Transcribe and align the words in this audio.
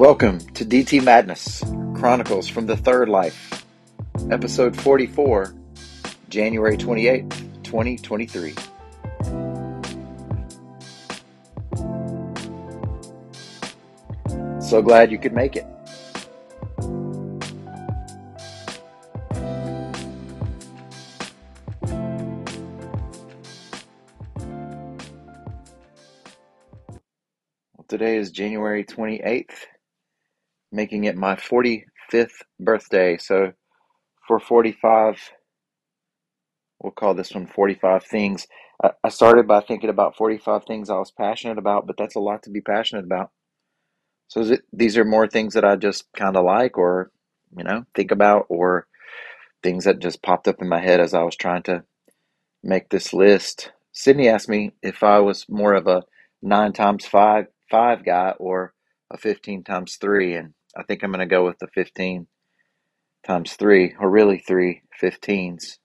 Welcome 0.00 0.38
to 0.54 0.64
DT 0.64 1.04
Madness 1.04 1.62
Chronicles 1.94 2.48
from 2.48 2.64
the 2.64 2.74
Third 2.74 3.10
Life, 3.10 3.66
episode 4.30 4.74
44, 4.74 5.54
January 6.30 6.78
28th, 6.78 7.62
2023. 7.62 8.54
So 14.62 14.80
glad 14.80 15.12
you 15.12 15.18
could 15.18 15.34
make 15.34 15.56
it. 15.56 15.66
Well, 27.76 27.84
today 27.86 28.16
is 28.16 28.30
January 28.30 28.82
28th, 28.82 29.66
making 30.72 31.04
it 31.04 31.16
my 31.16 31.34
45th 31.36 32.42
birthday. 32.58 33.16
So 33.18 33.52
for 34.26 34.38
45, 34.38 35.32
we'll 36.82 36.92
call 36.92 37.14
this 37.14 37.34
one 37.34 37.46
45 37.46 38.04
things. 38.04 38.46
I, 39.04 39.10
started 39.10 39.46
by 39.46 39.60
thinking 39.60 39.90
about 39.90 40.16
45 40.16 40.64
things 40.64 40.88
I 40.88 40.96
was 40.96 41.10
passionate 41.10 41.58
about, 41.58 41.86
but 41.86 41.96
that's 41.98 42.14
a 42.14 42.20
lot 42.20 42.44
to 42.44 42.50
be 42.50 42.62
passionate 42.62 43.04
about. 43.04 43.30
So 44.28 44.40
it, 44.42 44.62
these 44.72 44.96
are 44.96 45.04
more 45.04 45.26
things 45.28 45.54
that 45.54 45.64
I 45.64 45.76
just 45.76 46.04
kind 46.16 46.36
of 46.36 46.44
like 46.44 46.78
or, 46.78 47.10
you 47.56 47.64
know, 47.64 47.84
think 47.94 48.10
about 48.10 48.46
or 48.48 48.86
things 49.62 49.84
that 49.84 49.98
just 49.98 50.22
popped 50.22 50.48
up 50.48 50.62
in 50.62 50.68
my 50.68 50.80
head 50.80 51.00
as 51.00 51.12
I 51.12 51.22
was 51.24 51.36
trying 51.36 51.62
to 51.64 51.84
make 52.62 52.88
this 52.88 53.12
list. 53.12 53.72
Sydney 53.92 54.28
asked 54.28 54.48
me 54.48 54.72
if 54.82 55.02
I 55.02 55.18
was 55.18 55.46
more 55.48 55.74
of 55.74 55.86
a 55.86 56.04
nine 56.40 56.72
times 56.72 57.04
five 57.04 57.46
five 57.70 58.04
guy 58.04 58.34
or 58.38 58.74
a 59.10 59.16
15 59.18 59.64
times 59.64 59.96
three. 59.96 60.34
And 60.34 60.54
I 60.76 60.82
think 60.84 61.02
I'm 61.02 61.12
going 61.12 61.20
to 61.20 61.26
go 61.26 61.44
with 61.44 61.58
the 61.58 61.68
15 61.74 62.26
times 63.26 63.54
three, 63.54 63.94
or 64.00 64.10
really 64.10 64.38
three 64.38 64.82
15s, 65.02 65.78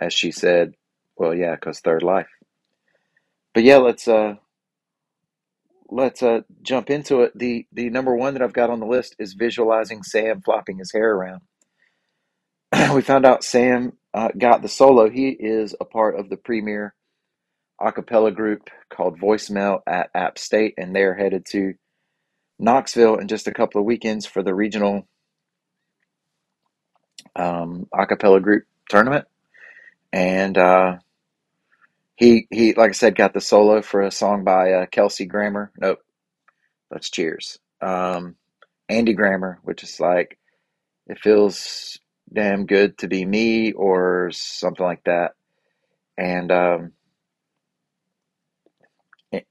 as 0.00 0.12
she 0.12 0.30
said. 0.32 0.74
Well, 1.16 1.34
yeah, 1.34 1.54
because 1.54 1.80
third 1.80 2.02
life. 2.02 2.28
But 3.54 3.64
yeah, 3.64 3.76
let's 3.76 4.08
uh, 4.08 4.36
let's 5.90 6.22
uh, 6.22 6.40
jump 6.62 6.90
into 6.90 7.22
it. 7.22 7.32
The 7.36 7.66
the 7.72 7.90
number 7.90 8.16
one 8.16 8.34
that 8.34 8.42
I've 8.42 8.54
got 8.54 8.70
on 8.70 8.80
the 8.80 8.86
list 8.86 9.14
is 9.18 9.34
visualizing 9.34 10.02
Sam 10.02 10.40
flopping 10.40 10.78
his 10.78 10.92
hair 10.92 11.12
around. 11.14 11.42
we 12.94 13.02
found 13.02 13.26
out 13.26 13.44
Sam 13.44 13.92
uh, 14.14 14.28
got 14.36 14.62
the 14.62 14.68
solo. 14.68 15.10
He 15.10 15.28
is 15.28 15.74
a 15.80 15.84
part 15.84 16.18
of 16.18 16.30
the 16.30 16.36
premier 16.38 16.94
a 17.80 17.92
cappella 17.92 18.30
group 18.30 18.70
called 18.90 19.18
Voicemail 19.18 19.80
at 19.86 20.10
App 20.14 20.38
State, 20.38 20.74
and 20.78 20.94
they're 20.94 21.14
headed 21.14 21.44
to 21.50 21.74
Knoxville 22.58 23.16
in 23.16 23.28
just 23.28 23.48
a 23.48 23.52
couple 23.52 23.80
of 23.80 23.86
weekends 23.86 24.26
for 24.26 24.42
the 24.42 24.54
regional 24.54 25.06
um, 27.36 27.88
a 27.98 28.06
cappella 28.06 28.40
group 28.40 28.64
tournament. 28.88 29.26
And 30.12 30.58
uh, 30.58 30.96
he 32.16 32.46
he 32.50 32.74
like 32.74 32.90
I 32.90 32.92
said 32.92 33.16
got 33.16 33.34
the 33.34 33.40
solo 33.40 33.82
for 33.82 34.02
a 34.02 34.10
song 34.10 34.44
by 34.44 34.72
uh, 34.72 34.86
Kelsey 34.86 35.26
Grammer. 35.26 35.72
Nope, 35.78 36.00
that's 36.90 37.10
Cheers. 37.10 37.58
Um, 37.80 38.36
Andy 38.88 39.14
Grammer, 39.14 39.58
which 39.62 39.82
is 39.82 40.00
like 40.00 40.38
it 41.06 41.18
feels 41.18 41.98
damn 42.32 42.66
good 42.66 42.98
to 42.98 43.08
be 43.08 43.24
me 43.24 43.72
or 43.72 44.30
something 44.32 44.84
like 44.84 45.04
that. 45.04 45.32
And 46.18 46.52
um, 46.52 46.92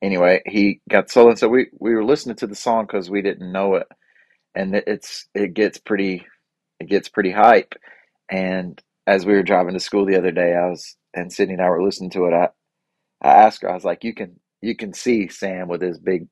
anyway, 0.02 0.42
he 0.46 0.82
got. 0.90 1.16
And 1.16 1.40
so 1.40 1.50
we 1.50 1.68
we 1.80 1.96
were 1.96 2.03
listening 2.06 2.38
to 2.38 2.47
the 2.47 2.56
song 2.56 2.86
because 2.88 3.09
we 3.09 3.22
didn't 3.22 3.52
know 3.52 3.75
it, 3.75 3.88
and 4.56 4.75
it's 4.75 5.28
it 5.36 5.53
gets 5.56 5.80
pretty 5.80 6.25
it 6.80 6.90
gets 6.90 7.09
pretty 7.09 7.31
hype. 7.31 7.75
And 8.31 8.81
as 9.08 9.25
we 9.25 9.34
were 9.34 9.44
driving 9.44 9.74
to 9.75 9.81
school 9.81 10.06
the 10.06 10.18
other 10.18 10.31
day, 10.31 10.56
I 10.56 10.68
was 10.69 10.97
and 11.16 11.31
Sydney 11.34 11.56
and 11.56 11.64
I 11.64 11.69
were 11.69 11.84
listening 11.84 12.12
to 12.12 12.25
it. 12.28 12.34
I 12.34 12.50
I 13.22 13.30
asked 13.46 13.64
her, 13.64 13.72
I 13.72 13.75
was 13.75 13.86
like, 13.86 14.03
you 14.03 14.14
can 14.16 14.40
you 14.62 14.75
can 14.75 14.94
see 14.94 15.30
Sam 15.30 15.68
with 15.69 15.81
his 15.81 16.00
big 16.00 16.28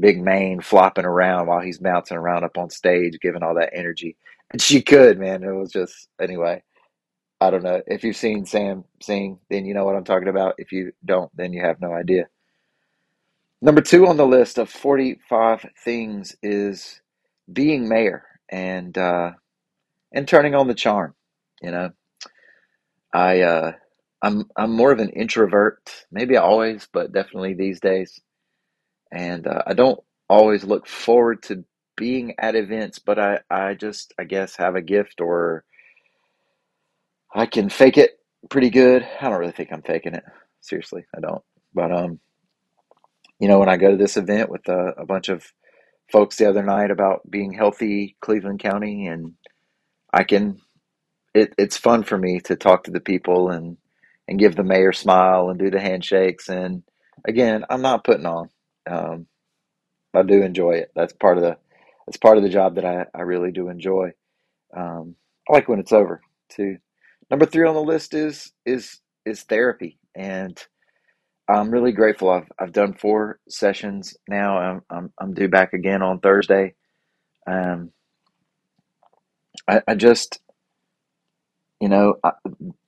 big 0.00 0.22
mane 0.22 0.60
flopping 0.62 1.06
around 1.06 1.48
while 1.48 1.60
he's 1.60 1.78
bouncing 1.78 2.16
around 2.18 2.44
up 2.44 2.58
on 2.58 2.70
stage, 2.70 3.18
giving 3.22 3.42
all 3.44 3.54
that 3.56 3.72
energy. 3.74 4.16
And 4.52 4.62
she 4.62 4.82
could, 4.82 5.18
man. 5.20 5.44
It 5.44 5.52
was 5.52 5.72
just 5.72 6.08
anyway. 6.20 6.62
I 7.40 7.50
don't 7.50 7.64
know. 7.64 7.82
If 7.86 8.04
you've 8.04 8.16
seen 8.16 8.46
Sam 8.46 8.84
sing, 9.02 9.40
then 9.50 9.66
you 9.66 9.74
know 9.74 9.84
what 9.86 9.96
I'm 9.96 10.04
talking 10.04 10.28
about. 10.28 10.56
If 10.58 10.72
you 10.72 10.92
don't, 11.06 11.30
then 11.36 11.54
you 11.54 11.62
have 11.62 11.80
no 11.80 11.92
idea. 11.94 12.26
Number 13.60 13.80
two 13.80 14.06
on 14.06 14.16
the 14.16 14.26
list 14.26 14.58
of 14.58 14.70
45 14.70 15.66
things 15.84 16.36
is 16.42 17.00
being 17.52 17.88
mayor 17.88 18.24
and 18.50 18.96
uh, 18.96 19.32
and 20.12 20.28
turning 20.28 20.54
on 20.54 20.68
the 20.68 20.74
charm. 20.74 21.14
You 21.62 21.72
know, 21.72 21.90
I 23.14 23.42
uh, 23.42 23.72
I'm 24.22 24.46
I'm 24.56 24.72
more 24.72 24.92
of 24.92 25.00
an 25.00 25.10
introvert. 25.10 26.06
Maybe 26.12 26.36
always, 26.36 26.88
but 26.92 27.12
definitely 27.12 27.54
these 27.54 27.80
days. 27.80 28.20
And 29.12 29.46
uh, 29.46 29.62
I 29.66 29.74
don't 29.74 30.00
always 30.28 30.64
look 30.64 30.86
forward 30.86 31.42
to 31.44 31.64
being 31.96 32.34
at 32.38 32.56
events, 32.56 32.98
but 33.00 33.18
I 33.18 33.40
I 33.50 33.74
just 33.74 34.14
I 34.18 34.24
guess 34.24 34.56
have 34.56 34.76
a 34.76 34.82
gift 34.82 35.20
or 35.20 35.64
I 37.34 37.46
can 37.46 37.68
fake 37.70 37.98
it 37.98 38.18
pretty 38.50 38.70
good. 38.70 39.06
I 39.20 39.28
don't 39.30 39.40
really 39.40 39.52
think 39.52 39.72
I'm 39.72 39.82
faking 39.82 40.14
it. 40.14 40.24
Seriously, 40.62 41.04
I 41.16 41.20
don't. 41.20 41.42
But 41.74 41.92
um, 41.92 42.20
you 43.40 43.48
know, 43.48 43.58
when 43.58 43.68
I 43.68 43.76
go 43.76 43.90
to 43.90 43.96
this 43.96 44.16
event 44.16 44.50
with 44.50 44.68
a, 44.68 44.94
a 44.98 45.06
bunch 45.06 45.28
of 45.28 45.44
folks 46.10 46.36
the 46.36 46.48
other 46.48 46.62
night 46.62 46.90
about 46.90 47.28
being 47.30 47.52
healthy, 47.52 48.16
Cleveland 48.20 48.60
County, 48.60 49.06
and 49.06 49.34
I 50.12 50.24
can, 50.24 50.60
it, 51.34 51.54
it's 51.58 51.76
fun 51.76 52.04
for 52.04 52.16
me 52.16 52.40
to 52.40 52.56
talk 52.56 52.84
to 52.84 52.90
the 52.90 53.00
people 53.00 53.50
and, 53.50 53.76
and 54.28 54.38
give 54.38 54.56
the 54.56 54.64
mayor 54.64 54.92
smile 54.92 55.48
and 55.50 55.58
do 55.58 55.70
the 55.70 55.80
handshakes. 55.80 56.48
And 56.48 56.82
again, 57.26 57.64
I'm 57.68 57.82
not 57.82 58.04
putting 58.04 58.26
on. 58.26 58.50
Um, 58.88 59.26
I 60.14 60.22
do 60.22 60.42
enjoy 60.42 60.72
it. 60.72 60.92
That's 60.94 61.12
part 61.12 61.38
of 61.38 61.42
the, 61.42 61.56
that's 62.06 62.18
part 62.18 62.36
of 62.36 62.44
the 62.44 62.50
job 62.50 62.76
that 62.76 62.84
I, 62.84 63.06
I 63.14 63.22
really 63.22 63.50
do 63.50 63.68
enjoy. 63.68 64.12
Um, 64.76 65.16
I 65.48 65.54
like 65.54 65.68
when 65.68 65.80
it's 65.80 65.92
over 65.92 66.20
too. 66.50 66.78
Number 67.30 67.46
three 67.46 67.66
on 67.66 67.74
the 67.74 67.82
list 67.82 68.14
is, 68.14 68.52
is, 68.64 69.00
is 69.24 69.42
therapy. 69.42 69.98
And, 70.14 70.62
I'm 71.48 71.70
really 71.70 71.92
grateful. 71.92 72.30
I've 72.30 72.50
I've 72.58 72.72
done 72.72 72.94
four 72.94 73.40
sessions 73.48 74.16
now. 74.28 74.58
I'm 74.58 74.82
I'm, 74.90 75.14
I'm 75.20 75.34
due 75.34 75.48
back 75.48 75.74
again 75.74 76.02
on 76.02 76.20
Thursday. 76.20 76.74
Um, 77.46 77.92
I 79.68 79.82
I 79.88 79.94
just 79.96 80.40
you 81.80 81.88
know 81.88 82.16
I, 82.24 82.32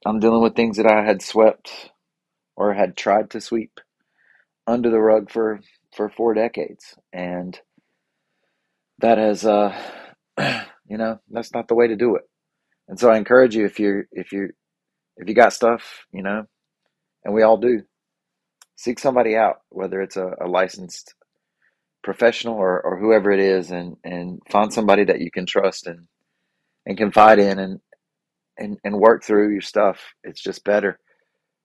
I'm 0.07 0.21
dealing 0.21 0.43
with 0.43 0.57
things 0.57 0.79
that 0.79 0.87
I 0.87 1.05
had 1.05 1.23
swept 1.23 1.91
or 2.57 2.75
had 2.75 2.97
tried 2.97 3.31
to 3.33 3.41
sweep 3.43 3.81
under 4.67 4.91
the 4.91 5.01
rug 5.01 5.31
for 5.31 5.61
for 5.97 6.11
four 6.11 6.35
decades, 6.35 6.97
and 7.13 7.61
that 9.01 9.19
has 9.19 9.47
uh 9.47 9.77
you 10.89 10.99
know 10.99 11.21
that's 11.31 11.55
not 11.55 11.69
the 11.69 11.77
way 11.77 11.89
to 11.89 11.97
do 11.97 12.17
it. 12.17 12.25
And 12.89 12.99
so 13.01 13.11
I 13.11 13.19
encourage 13.19 13.57
you 13.57 13.67
if 13.67 13.81
you 13.81 14.05
if 14.13 14.33
you 14.33 14.51
if 15.19 15.29
you 15.29 15.35
got 15.35 15.53
stuff 15.55 16.07
you 16.13 16.23
know, 16.23 16.47
and 17.25 17.35
we 17.35 17.43
all 17.43 17.59
do 17.59 17.83
seek 18.77 18.99
somebody 18.99 19.37
out, 19.37 19.63
whether 19.71 20.01
it's 20.03 20.17
a, 20.17 20.33
a 20.41 20.47
licensed 20.47 21.15
professional 22.03 22.55
or, 22.57 22.81
or 22.83 22.99
whoever 22.99 23.31
it 23.33 23.41
is, 23.41 23.71
and, 23.71 23.97
and 24.05 24.41
find 24.51 24.73
somebody 24.73 25.05
that 25.05 25.21
you 25.21 25.31
can 25.31 25.47
trust 25.47 25.87
and, 25.87 26.07
and 26.87 26.99
confide 26.99 27.39
in 27.39 27.59
and, 27.59 27.81
and, 28.59 28.79
and 28.85 28.99
work 28.99 29.25
through 29.25 29.53
your 29.53 29.61
stuff. 29.63 30.01
It's 30.25 30.43
just 30.43 30.65
better. 30.65 30.99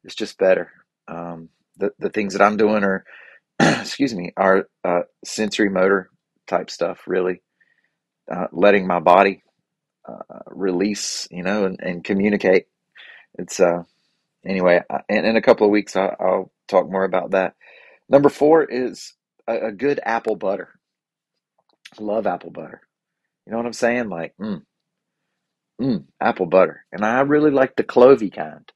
It's 0.03 0.15
just 0.15 0.37
better. 0.37 0.71
Um, 1.07 1.49
the, 1.77 1.91
the 1.99 2.09
things 2.09 2.33
that 2.33 2.41
I'm 2.41 2.57
doing 2.57 2.83
are, 2.83 3.03
excuse 3.59 4.15
me, 4.15 4.33
are 4.37 4.67
uh, 4.83 5.01
sensory 5.25 5.69
motor 5.69 6.09
type 6.47 6.69
stuff, 6.69 7.01
really. 7.07 7.41
Uh, 8.31 8.47
letting 8.51 8.87
my 8.87 8.99
body 8.99 9.43
uh, 10.07 10.39
release, 10.47 11.27
you 11.31 11.43
know, 11.43 11.65
and, 11.65 11.79
and 11.81 12.03
communicate. 12.03 12.67
It's, 13.37 13.59
uh, 13.59 13.83
anyway, 14.45 14.81
in, 15.09 15.25
in 15.25 15.35
a 15.37 15.41
couple 15.41 15.65
of 15.65 15.71
weeks, 15.71 15.95
I, 15.95 16.15
will 16.19 16.51
talk 16.67 16.89
more 16.89 17.03
about 17.03 17.31
that. 17.31 17.55
Number 18.09 18.29
four 18.29 18.63
is 18.63 19.13
a, 19.47 19.67
a, 19.67 19.71
good 19.71 19.99
apple 20.03 20.35
butter. 20.35 20.69
Love 21.99 22.27
apple 22.27 22.51
butter. 22.51 22.81
You 23.45 23.51
know 23.51 23.57
what 23.57 23.65
I'm 23.65 23.73
saying? 23.73 24.09
Like, 24.09 24.33
mm, 24.39 24.61
mm, 25.81 26.05
apple 26.19 26.45
butter. 26.45 26.85
And 26.91 27.05
I 27.05 27.21
really 27.21 27.51
like 27.51 27.75
the 27.75 27.83
clovey 27.83 28.33
kind. 28.33 28.69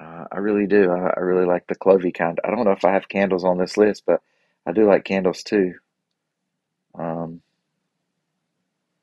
Uh, 0.00 0.24
I 0.30 0.38
really 0.38 0.66
do. 0.66 0.90
I, 0.90 1.12
I, 1.16 1.20
really 1.20 1.46
like 1.46 1.66
the 1.66 1.76
clovey 1.76 2.12
kind. 2.12 2.38
I 2.44 2.50
don't 2.50 2.64
know 2.64 2.72
if 2.72 2.84
I 2.84 2.92
have 2.92 3.08
candles 3.08 3.44
on 3.44 3.58
this 3.58 3.76
list, 3.76 4.02
but 4.06 4.20
I 4.66 4.72
do 4.72 4.86
like 4.86 5.04
candles 5.04 5.42
too. 5.42 5.74
Um, 6.98 7.40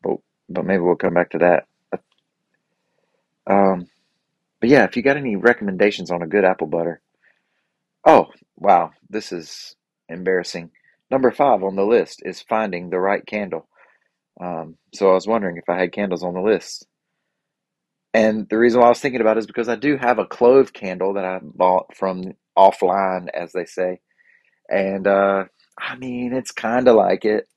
but 0.04 0.18
but 0.50 0.66
maybe 0.66 0.81
we'll 0.81 0.96
come 0.96 1.13
back 1.13 1.31
to 1.31 1.38
that. 1.40 1.68
Um, 3.48 3.88
but 4.62 4.69
yeah, 4.69 4.86
if 4.86 4.96
you 4.96 5.02
got 5.02 5.18
any 5.18 5.36
recommendations 5.36 6.12
on 6.12 6.22
a 6.22 6.28
good 6.28 6.46
apple 6.46 6.68
butter, 6.68 7.02
oh 8.06 8.28
wow, 8.56 8.92
this 9.10 9.34
is 9.34 9.75
embarrassing. 10.08 10.72
Number 11.10 11.31
five 11.31 11.63
on 11.63 11.75
the 11.75 11.84
list 11.84 12.22
is 12.24 12.42
finding 12.42 12.90
the 12.90 13.00
right 13.00 13.25
candle. 13.25 13.68
Um, 14.40 14.78
so 14.94 15.10
I 15.10 15.13
was 15.13 15.28
wondering 15.28 15.58
if 15.58 15.68
I 15.68 15.80
had 15.80 15.92
candles 15.92 16.24
on 16.24 16.36
the 16.36 16.42
list. 16.42 16.88
And 18.13 18.48
the 18.50 18.58
reason 18.58 18.80
why 18.80 18.88
I 18.88 18.90
was 18.90 19.00
thinking 19.00 19.22
about 19.22 19.38
it 19.38 19.42
is 19.42 19.48
because 19.48 19.69
I 19.69 19.75
do 19.75 19.98
have 19.98 20.19
a 20.19 20.25
clove 20.25 20.74
candle 20.74 21.13
that 21.13 21.25
I 21.25 21.40
bought 21.42 21.96
from 21.96 22.34
offline, 22.58 23.28
as 23.34 23.52
they 23.52 23.66
say. 23.66 24.00
And 24.69 25.08
uh, 25.08 25.46
I 25.78 25.96
mean, 25.96 26.34
it's 26.34 26.52
kind 26.52 26.88
of 26.88 26.96
like 26.96 27.25
it. 27.25 27.48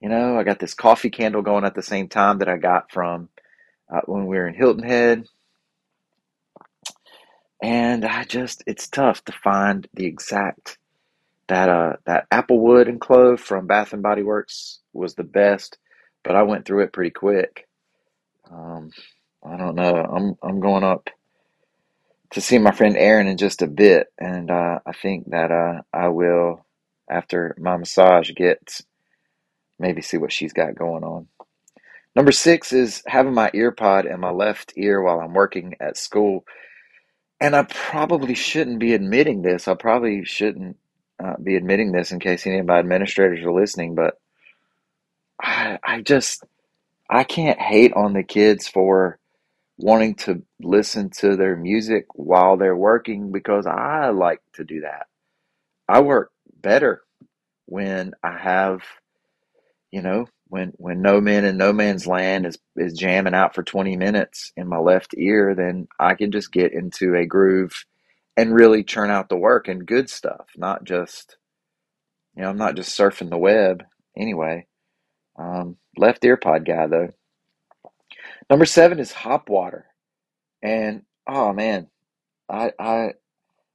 You 0.00 0.08
know, 0.08 0.38
I 0.38 0.44
got 0.44 0.58
this 0.60 0.74
coffee 0.74 1.10
candle 1.10 1.42
going 1.42 1.64
at 1.64 1.74
the 1.74 1.82
same 1.82 2.08
time 2.08 2.38
that 2.38 2.48
I 2.48 2.56
got 2.56 2.92
from 2.92 3.28
uh, 3.92 4.00
when 4.06 4.26
we 4.26 4.36
were 4.36 4.46
in 4.46 4.54
Hilton 4.54 4.84
Head. 4.84 5.26
And 7.62 8.04
I 8.04 8.24
just, 8.24 8.64
it's 8.66 8.88
tough 8.88 9.24
to 9.26 9.32
find 9.32 9.88
the 9.94 10.06
exact 10.06 10.78
that 11.48 11.68
uh 11.68 11.94
that 12.06 12.28
applewood 12.30 12.88
and 12.88 13.00
clove 13.00 13.40
from 13.40 13.66
Bath 13.66 13.92
and 13.92 14.02
Body 14.02 14.22
Works 14.22 14.80
was 14.92 15.14
the 15.14 15.24
best, 15.24 15.78
but 16.22 16.36
I 16.36 16.42
went 16.42 16.64
through 16.64 16.84
it 16.84 16.92
pretty 16.92 17.10
quick. 17.10 17.66
Um, 18.50 18.90
I 19.44 19.56
don't 19.56 19.74
know. 19.74 19.94
I'm 19.94 20.36
I'm 20.42 20.60
going 20.60 20.84
up 20.84 21.10
to 22.32 22.40
see 22.40 22.58
my 22.58 22.72
friend 22.72 22.96
Erin 22.96 23.28
in 23.28 23.38
just 23.38 23.62
a 23.62 23.66
bit, 23.66 24.08
and 24.18 24.50
uh, 24.50 24.80
I 24.86 24.92
think 24.92 25.30
that 25.30 25.50
uh, 25.50 25.82
I 25.92 26.08
will 26.08 26.64
after 27.10 27.56
my 27.58 27.76
massage 27.76 28.30
get 28.34 28.80
maybe 29.78 30.02
see 30.02 30.18
what 30.18 30.32
she's 30.32 30.52
got 30.52 30.74
going 30.74 31.04
on. 31.04 31.28
Number 32.16 32.32
six 32.32 32.72
is 32.72 33.02
having 33.06 33.34
my 33.34 33.50
ear 33.54 33.70
pod 33.72 34.06
in 34.06 34.20
my 34.20 34.30
left 34.30 34.72
ear 34.76 35.00
while 35.02 35.20
I'm 35.20 35.34
working 35.34 35.76
at 35.80 35.96
school. 35.96 36.44
And 37.40 37.54
I 37.54 37.62
probably 37.64 38.34
shouldn't 38.34 38.80
be 38.80 38.94
admitting 38.94 39.42
this. 39.42 39.68
I 39.68 39.74
probably 39.74 40.24
shouldn't 40.24 40.76
uh, 41.22 41.36
be 41.42 41.56
admitting 41.56 41.92
this 41.92 42.12
in 42.12 42.20
case 42.20 42.46
any 42.46 42.58
of 42.58 42.66
my 42.66 42.78
administrators 42.78 43.44
are 43.44 43.52
listening, 43.52 43.94
but 43.94 44.20
I, 45.40 45.78
I 45.84 46.00
just, 46.00 46.44
I 47.08 47.24
can't 47.24 47.60
hate 47.60 47.92
on 47.94 48.12
the 48.12 48.24
kids 48.24 48.68
for 48.68 49.18
wanting 49.76 50.16
to 50.16 50.42
listen 50.60 51.10
to 51.10 51.36
their 51.36 51.56
music 51.56 52.06
while 52.14 52.56
they're 52.56 52.76
working 52.76 53.30
because 53.30 53.66
I 53.66 54.10
like 54.10 54.40
to 54.54 54.64
do 54.64 54.80
that. 54.80 55.06
I 55.88 56.00
work 56.00 56.32
better 56.60 57.02
when 57.66 58.12
I 58.22 58.36
have, 58.38 58.82
you 59.92 60.02
know, 60.02 60.26
when 60.48 60.72
when 60.76 61.02
No 61.02 61.20
Man 61.20 61.44
in 61.44 61.56
No 61.58 61.72
Man's 61.72 62.06
Land 62.06 62.46
is 62.46 62.58
is 62.76 62.94
jamming 62.94 63.34
out 63.34 63.54
for 63.54 63.62
20 63.64 63.96
minutes 63.96 64.52
in 64.56 64.68
my 64.68 64.78
left 64.78 65.14
ear, 65.18 65.54
then 65.54 65.88
I 66.00 66.14
can 66.14 66.32
just 66.32 66.52
get 66.52 66.72
into 66.74 67.14
a 67.16 67.26
groove 67.26 67.84
and 68.36 68.54
really 68.54 68.84
churn 68.84 69.10
out 69.10 69.28
the 69.28 69.36
work 69.36 69.68
and 69.68 69.86
good 69.86 70.10
stuff, 70.10 70.48
not 70.56 70.84
just 70.84 71.38
you 72.36 72.42
know, 72.42 72.50
I'm 72.50 72.58
not 72.58 72.76
just 72.76 72.98
surfing 72.98 73.30
the 73.30 73.38
web 73.38 73.84
anyway. 74.16 74.66
Um, 75.38 75.76
left 75.96 76.24
ear 76.24 76.36
pod 76.38 76.66
guy 76.66 76.86
though. 76.88 77.10
Number 78.50 78.66
seven 78.66 79.00
is 79.00 79.12
hop 79.12 79.50
water, 79.50 79.86
and 80.62 81.02
oh 81.28 81.52
man, 81.52 81.88
I 82.50 82.72
I 82.80 83.12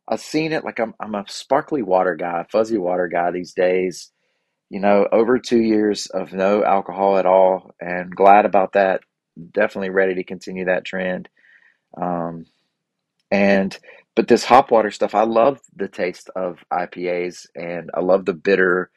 I've 0.08 0.22
seen 0.22 0.54
it. 0.54 0.66
Like 0.66 0.80
I'm 0.80 0.96
I'm 1.02 1.16
a 1.16 1.26
sparkly 1.28 1.84
water 1.84 2.16
guy, 2.16 2.46
fuzzy 2.52 2.80
water 2.80 3.10
guy 3.10 3.32
these 3.32 3.54
days 3.54 4.13
you 4.74 4.80
know, 4.80 5.08
over 5.12 5.38
two 5.38 5.62
years 5.62 6.08
of 6.08 6.34
no 6.34 6.64
alcohol 6.64 7.20
at 7.20 7.28
all, 7.28 7.76
and 7.80 8.10
glad 8.10 8.44
about 8.48 8.74
that. 8.74 9.02
Definitely 9.52 9.92
ready 9.92 10.16
to 10.16 10.24
continue 10.24 10.66
that 10.66 10.84
trend. 10.84 11.30
Um, 11.96 12.48
and 13.30 13.78
but 14.16 14.28
this 14.28 14.44
hop 14.44 14.72
water 14.72 14.90
stuff, 14.90 15.14
I 15.14 15.26
love 15.26 15.60
the 15.76 15.88
taste 15.88 16.32
of 16.36 16.58
IPAs, 16.74 17.46
and 17.56 17.92
I 17.94 18.00
love 18.00 18.26
the 18.26 18.34
bitter, 18.34 18.90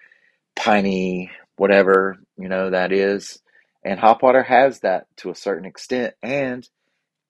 piney, 0.56 1.30
whatever 1.58 2.16
you 2.38 2.48
know 2.48 2.70
that 2.70 2.90
is. 2.90 3.38
And 3.84 4.00
hop 4.00 4.22
water 4.22 4.44
has 4.44 4.80
that 4.80 5.08
to 5.18 5.28
a 5.28 5.34
certain 5.34 5.66
extent, 5.66 6.14
and 6.22 6.66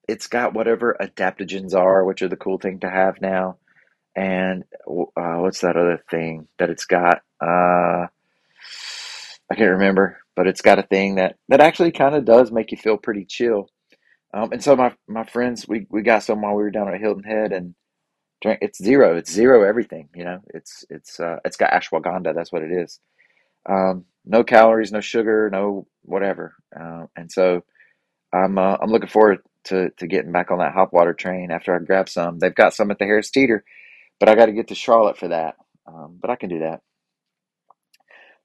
it's 0.07 0.27
got 0.27 0.53
whatever 0.53 0.95
adaptogens 1.01 1.75
are, 1.75 2.05
which 2.05 2.21
are 2.21 2.29
the 2.29 2.37
cool 2.37 2.59
thing 2.59 2.79
to 2.79 2.89
have 2.89 3.19
now. 3.19 3.57
And 4.15 4.63
uh, 4.87 5.35
what's 5.41 5.59
that 5.59 5.75
other 5.75 6.01
thing 6.09 6.47
that 6.59 6.69
it's 6.69 6.85
got? 6.85 7.23
Uh, 7.41 8.07
I 9.51 9.55
can't 9.55 9.71
remember, 9.71 10.19
but 10.35 10.47
it's 10.47 10.61
got 10.61 10.79
a 10.79 10.83
thing 10.83 11.15
that 11.15 11.37
that 11.49 11.61
actually 11.61 11.91
kind 11.91 12.15
of 12.15 12.25
does 12.25 12.51
make 12.51 12.71
you 12.71 12.77
feel 12.77 12.97
pretty 12.97 13.25
chill. 13.25 13.69
Um, 14.33 14.51
and 14.51 14.63
so 14.63 14.75
my 14.75 14.93
my 15.07 15.23
friends, 15.23 15.67
we 15.67 15.87
we 15.89 16.01
got 16.01 16.23
some 16.23 16.41
while 16.41 16.55
we 16.55 16.63
were 16.63 16.71
down 16.71 16.93
at 16.93 16.99
Hilton 16.99 17.23
Head 17.23 17.53
and 17.53 17.75
drank. 18.41 18.59
It's 18.61 18.83
zero. 18.83 19.15
It's 19.17 19.31
zero 19.31 19.67
everything. 19.67 20.09
You 20.15 20.25
know, 20.25 20.39
it's 20.53 20.85
it's 20.89 21.19
uh, 21.19 21.37
it's 21.45 21.57
got 21.57 21.71
ashwagandha. 21.71 22.35
That's 22.35 22.51
what 22.51 22.63
it 22.63 22.71
is. 22.71 22.99
Um, 23.67 24.05
no 24.25 24.43
calories, 24.43 24.91
no 24.91 25.01
sugar, 25.01 25.49
no 25.51 25.87
whatever. 26.03 26.55
Uh, 26.77 27.05
and 27.15 27.31
so 27.31 27.63
I'm 28.33 28.57
uh, 28.57 28.77
I'm 28.81 28.91
looking 28.91 29.09
forward 29.09 29.39
to 29.65 29.91
to 29.91 30.07
getting 30.07 30.31
back 30.31 30.51
on 30.51 30.59
that 30.59 30.73
hop 30.73 30.93
water 30.93 31.13
train 31.13 31.51
after 31.51 31.73
I 31.75 31.79
grab 31.79 32.09
some. 32.09 32.39
They've 32.39 32.53
got 32.53 32.73
some 32.73 32.91
at 32.91 32.99
the 32.99 33.05
Harris 33.05 33.31
Teeter, 33.31 33.63
but 34.19 34.29
I 34.29 34.35
got 34.35 34.47
to 34.47 34.53
get 34.53 34.67
to 34.69 34.75
Charlotte 34.75 35.17
for 35.17 35.29
that. 35.29 35.55
Um, 35.85 36.17
but 36.21 36.29
I 36.29 36.35
can 36.35 36.49
do 36.49 36.59
that. 36.59 36.81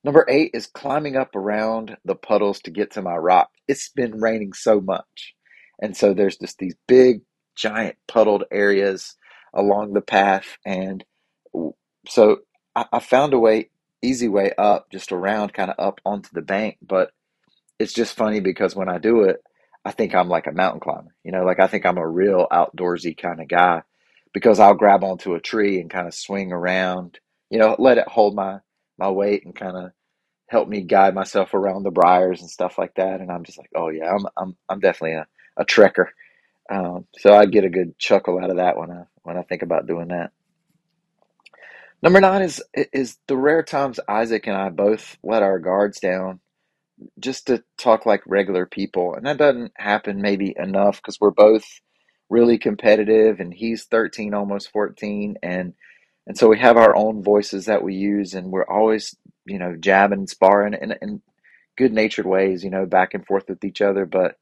Number 0.04 0.26
eight 0.28 0.50
is 0.54 0.66
climbing 0.66 1.16
up 1.16 1.36
around 1.36 1.96
the 2.04 2.16
puddles 2.16 2.60
to 2.62 2.70
get 2.70 2.92
to 2.92 3.02
my 3.02 3.16
rock. 3.16 3.50
It's 3.68 3.88
been 3.90 4.20
raining 4.20 4.52
so 4.52 4.80
much. 4.80 5.34
And 5.80 5.96
so 5.96 6.12
there's 6.12 6.36
just 6.36 6.58
these 6.58 6.74
big, 6.88 7.22
giant 7.56 7.96
puddled 8.08 8.44
areas 8.50 9.16
along 9.54 9.92
the 9.92 10.00
path. 10.00 10.58
And 10.66 11.04
so 12.08 12.38
I, 12.74 12.86
I 12.92 12.98
found 12.98 13.32
a 13.34 13.38
way, 13.38 13.70
easy 14.00 14.28
way 14.28 14.52
up, 14.58 14.90
just 14.90 15.12
around, 15.12 15.52
kind 15.52 15.70
of 15.70 15.76
up 15.78 16.00
onto 16.04 16.30
the 16.32 16.42
bank. 16.42 16.78
But 16.82 17.10
it's 17.78 17.92
just 17.92 18.16
funny 18.16 18.40
because 18.40 18.74
when 18.74 18.88
I 18.88 18.98
do 18.98 19.22
it, 19.24 19.42
I 19.84 19.92
think 19.92 20.14
I'm 20.14 20.28
like 20.28 20.46
a 20.46 20.52
mountain 20.52 20.80
climber. 20.80 21.14
You 21.24 21.32
know, 21.32 21.44
like 21.44 21.60
I 21.60 21.68
think 21.68 21.86
I'm 21.86 21.98
a 21.98 22.08
real 22.08 22.46
outdoorsy 22.50 23.16
kind 23.16 23.40
of 23.40 23.48
guy 23.48 23.82
because 24.32 24.58
I'll 24.58 24.74
grab 24.74 25.04
onto 25.04 25.34
a 25.34 25.40
tree 25.40 25.80
and 25.80 25.90
kind 25.90 26.06
of 26.08 26.14
swing 26.14 26.52
around, 26.52 27.18
you 27.50 27.58
know, 27.58 27.76
let 27.78 27.98
it 27.98 28.08
hold 28.08 28.34
my 28.34 28.58
my 29.02 29.10
weight 29.10 29.44
and 29.44 29.56
kind 29.56 29.76
of 29.76 29.92
help 30.48 30.68
me 30.68 30.82
guide 30.82 31.14
myself 31.14 31.54
around 31.54 31.82
the 31.84 31.90
briars 31.90 32.40
and 32.40 32.50
stuff 32.50 32.78
like 32.78 32.94
that. 32.96 33.20
And 33.20 33.32
I'm 33.32 33.44
just 33.44 33.58
like, 33.58 33.70
oh 33.74 33.88
yeah, 33.90 34.12
I'm 34.12 34.26
I'm 34.36 34.56
I'm 34.68 34.80
definitely 34.80 35.16
a, 35.16 35.26
a 35.56 35.64
trekker. 35.64 36.06
Um, 36.70 37.06
so 37.18 37.34
I 37.34 37.46
get 37.46 37.64
a 37.64 37.70
good 37.70 37.98
chuckle 37.98 38.38
out 38.38 38.50
of 38.50 38.58
that 38.58 38.78
when 38.78 38.90
I 38.90 39.04
when 39.24 39.36
I 39.38 39.42
think 39.42 39.62
about 39.62 39.86
doing 39.88 40.08
that. 40.08 40.32
Number 42.02 42.20
nine 42.20 42.42
is 42.42 42.62
is 42.74 43.18
the 43.28 43.36
rare 43.36 43.62
times 43.62 44.00
Isaac 44.08 44.46
and 44.46 44.56
I 44.56 44.70
both 44.70 45.18
let 45.22 45.42
our 45.42 45.58
guards 45.58 46.00
down 46.00 46.40
just 47.20 47.48
to 47.48 47.64
talk 47.78 48.06
like 48.06 48.22
regular 48.26 48.66
people, 48.66 49.14
and 49.14 49.26
that 49.26 49.38
doesn't 49.38 49.72
happen 49.76 50.22
maybe 50.22 50.54
enough 50.58 50.96
because 50.96 51.20
we're 51.20 51.30
both 51.32 51.64
really 52.30 52.58
competitive, 52.58 53.40
and 53.40 53.54
he's 53.54 53.84
13, 53.84 54.34
almost 54.34 54.70
14, 54.72 55.36
and 55.42 55.74
and 56.26 56.38
so 56.38 56.48
we 56.48 56.58
have 56.58 56.76
our 56.76 56.94
own 56.94 57.22
voices 57.22 57.66
that 57.66 57.82
we 57.82 57.94
use, 57.94 58.34
and 58.34 58.50
we're 58.50 58.66
always, 58.66 59.16
you 59.44 59.58
know, 59.58 59.76
jabbing 59.76 60.20
and 60.20 60.30
sparring 60.30 60.74
in, 60.74 60.94
in 61.02 61.22
good 61.76 61.92
natured 61.92 62.26
ways, 62.26 62.62
you 62.62 62.70
know, 62.70 62.86
back 62.86 63.14
and 63.14 63.26
forth 63.26 63.48
with 63.48 63.64
each 63.64 63.80
other. 63.80 64.06
But 64.06 64.38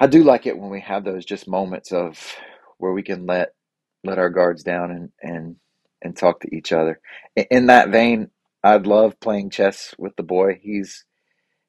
I 0.00 0.06
do 0.06 0.24
like 0.24 0.46
it 0.46 0.58
when 0.58 0.70
we 0.70 0.80
have 0.80 1.04
those 1.04 1.24
just 1.24 1.48
moments 1.48 1.92
of 1.92 2.36
where 2.78 2.92
we 2.92 3.02
can 3.02 3.26
let 3.26 3.54
let 4.04 4.18
our 4.18 4.30
guards 4.30 4.62
down 4.62 4.90
and 4.90 5.10
and 5.22 5.56
and 6.02 6.16
talk 6.16 6.40
to 6.40 6.54
each 6.54 6.72
other. 6.72 7.00
In 7.50 7.66
that 7.66 7.90
vein, 7.90 8.30
I'd 8.62 8.86
love 8.86 9.20
playing 9.20 9.50
chess 9.50 9.94
with 9.98 10.16
the 10.16 10.22
boy. 10.22 10.58
He's 10.60 11.04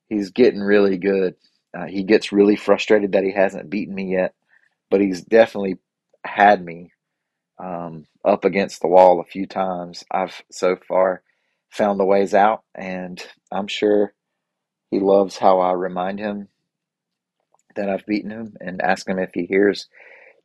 he's 0.07 0.31
getting 0.31 0.61
really 0.61 0.97
good. 0.97 1.35
Uh, 1.77 1.85
he 1.85 2.03
gets 2.03 2.31
really 2.31 2.55
frustrated 2.55 3.11
that 3.11 3.23
he 3.23 3.31
hasn't 3.31 3.69
beaten 3.69 3.93
me 3.93 4.13
yet, 4.13 4.33
but 4.89 5.01
he's 5.01 5.21
definitely 5.21 5.77
had 6.25 6.63
me 6.63 6.91
um, 7.59 8.05
up 8.25 8.45
against 8.45 8.81
the 8.81 8.87
wall 8.87 9.19
a 9.21 9.25
few 9.25 9.47
times. 9.47 10.03
I've 10.11 10.41
so 10.51 10.77
far 10.87 11.23
found 11.71 11.99
the 11.99 12.05
ways 12.05 12.33
out, 12.33 12.63
and 12.75 13.23
I'm 13.51 13.67
sure 13.67 14.13
he 14.91 14.99
loves 14.99 15.37
how 15.37 15.59
I 15.59 15.73
remind 15.73 16.19
him 16.19 16.49
that 17.75 17.89
I've 17.89 18.05
beaten 18.05 18.31
him 18.31 18.57
and 18.59 18.81
ask 18.81 19.07
him 19.07 19.19
if 19.19 19.31
he 19.33 19.45
hears 19.45 19.87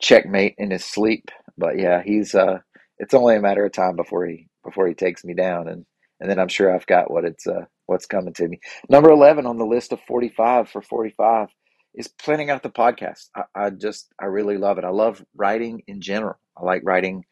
checkmate 0.00 0.54
in 0.58 0.70
his 0.70 0.84
sleep. 0.84 1.30
But 1.56 1.78
yeah, 1.78 2.02
he's 2.04 2.34
uh, 2.34 2.60
it's 2.98 3.14
only 3.14 3.36
a 3.36 3.40
matter 3.40 3.64
of 3.64 3.72
time 3.72 3.96
before 3.96 4.26
he 4.26 4.48
before 4.64 4.86
he 4.88 4.94
takes 4.94 5.24
me 5.24 5.34
down, 5.34 5.68
and 5.68 5.86
and 6.20 6.30
then 6.30 6.38
I'm 6.38 6.48
sure 6.48 6.74
I've 6.74 6.86
got 6.86 7.10
what 7.10 7.24
it's 7.24 7.46
uh, 7.46 7.66
what's 7.86 8.06
coming 8.06 8.34
to 8.34 8.48
me. 8.48 8.60
Number 8.88 9.10
eleven 9.10 9.46
on 9.46 9.58
the 9.58 9.66
list 9.66 9.92
of 9.92 10.00
forty 10.02 10.28
five 10.30 10.68
for 10.68 10.82
forty 10.82 11.14
five 11.16 11.48
is 11.94 12.08
planning 12.08 12.50
out 12.50 12.62
the 12.62 12.70
podcast. 12.70 13.28
I, 13.36 13.42
I 13.54 13.70
just 13.70 14.12
I 14.20 14.26
really 14.26 14.58
love 14.58 14.78
it. 14.78 14.84
I 14.84 14.90
love 14.90 15.24
writing 15.34 15.82
in 15.86 16.00
general. 16.00 16.36
I 16.56 16.64
like 16.64 16.82
writing 16.84 17.24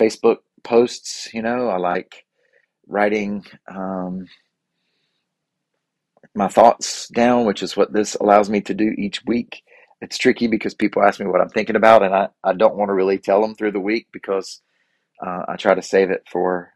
Facebook 0.00 0.38
posts. 0.64 1.28
You 1.32 1.42
know, 1.42 1.68
I 1.68 1.78
like 1.78 2.24
writing 2.86 3.44
um, 3.68 4.26
my 6.34 6.48
thoughts 6.48 7.08
down, 7.08 7.46
which 7.46 7.62
is 7.62 7.76
what 7.76 7.92
this 7.92 8.14
allows 8.16 8.50
me 8.50 8.60
to 8.62 8.74
do 8.74 8.94
each 8.98 9.24
week. 9.24 9.62
It's 10.00 10.18
tricky 10.18 10.46
because 10.46 10.74
people 10.74 11.02
ask 11.02 11.18
me 11.18 11.26
what 11.26 11.40
I'm 11.40 11.48
thinking 11.48 11.76
about, 11.76 12.02
and 12.02 12.14
I, 12.14 12.28
I 12.44 12.52
don't 12.52 12.76
want 12.76 12.88
to 12.88 12.94
really 12.94 13.18
tell 13.18 13.40
them 13.42 13.54
through 13.54 13.72
the 13.72 13.80
week 13.80 14.06
because 14.12 14.60
uh, 15.24 15.42
I 15.48 15.56
try 15.56 15.74
to 15.74 15.82
save 15.82 16.10
it 16.10 16.22
for 16.30 16.72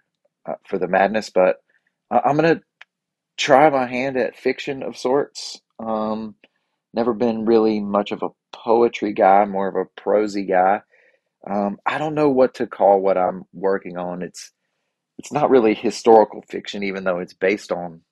uh, 0.46 0.54
for 0.68 0.78
the 0.78 0.88
madness. 0.88 1.30
But 1.30 1.62
I'm 2.10 2.36
gonna 2.36 2.62
try 3.36 3.70
my 3.70 3.86
hand 3.86 4.16
at 4.16 4.36
fiction 4.36 4.82
of 4.82 4.96
sorts. 4.96 5.60
Um, 5.78 6.34
never 6.94 7.14
been 7.14 7.46
really 7.46 7.80
much 7.80 8.12
of 8.12 8.22
a 8.22 8.30
poetry 8.52 9.12
guy, 9.12 9.44
more 9.44 9.68
of 9.68 9.76
a 9.76 10.00
prosy 10.00 10.44
guy. 10.44 10.82
Um, 11.48 11.78
I 11.86 11.98
don't 11.98 12.14
know 12.14 12.30
what 12.30 12.54
to 12.56 12.66
call 12.66 13.00
what 13.00 13.18
I'm 13.18 13.44
working 13.52 13.98
on. 13.98 14.22
It's 14.22 14.52
it's 15.18 15.32
not 15.32 15.50
really 15.50 15.74
historical 15.74 16.42
fiction, 16.50 16.82
even 16.84 17.04
though 17.04 17.20
it's 17.20 17.34
based 17.34 17.72
on 17.72 18.02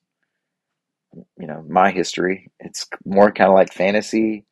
you 1.39 1.47
know 1.47 1.65
my 1.69 1.91
history. 1.91 2.51
It's 2.59 2.87
more 3.05 3.31
kind 3.31 3.49
of 3.49 3.55
like 3.55 3.73
fantasy 3.73 4.45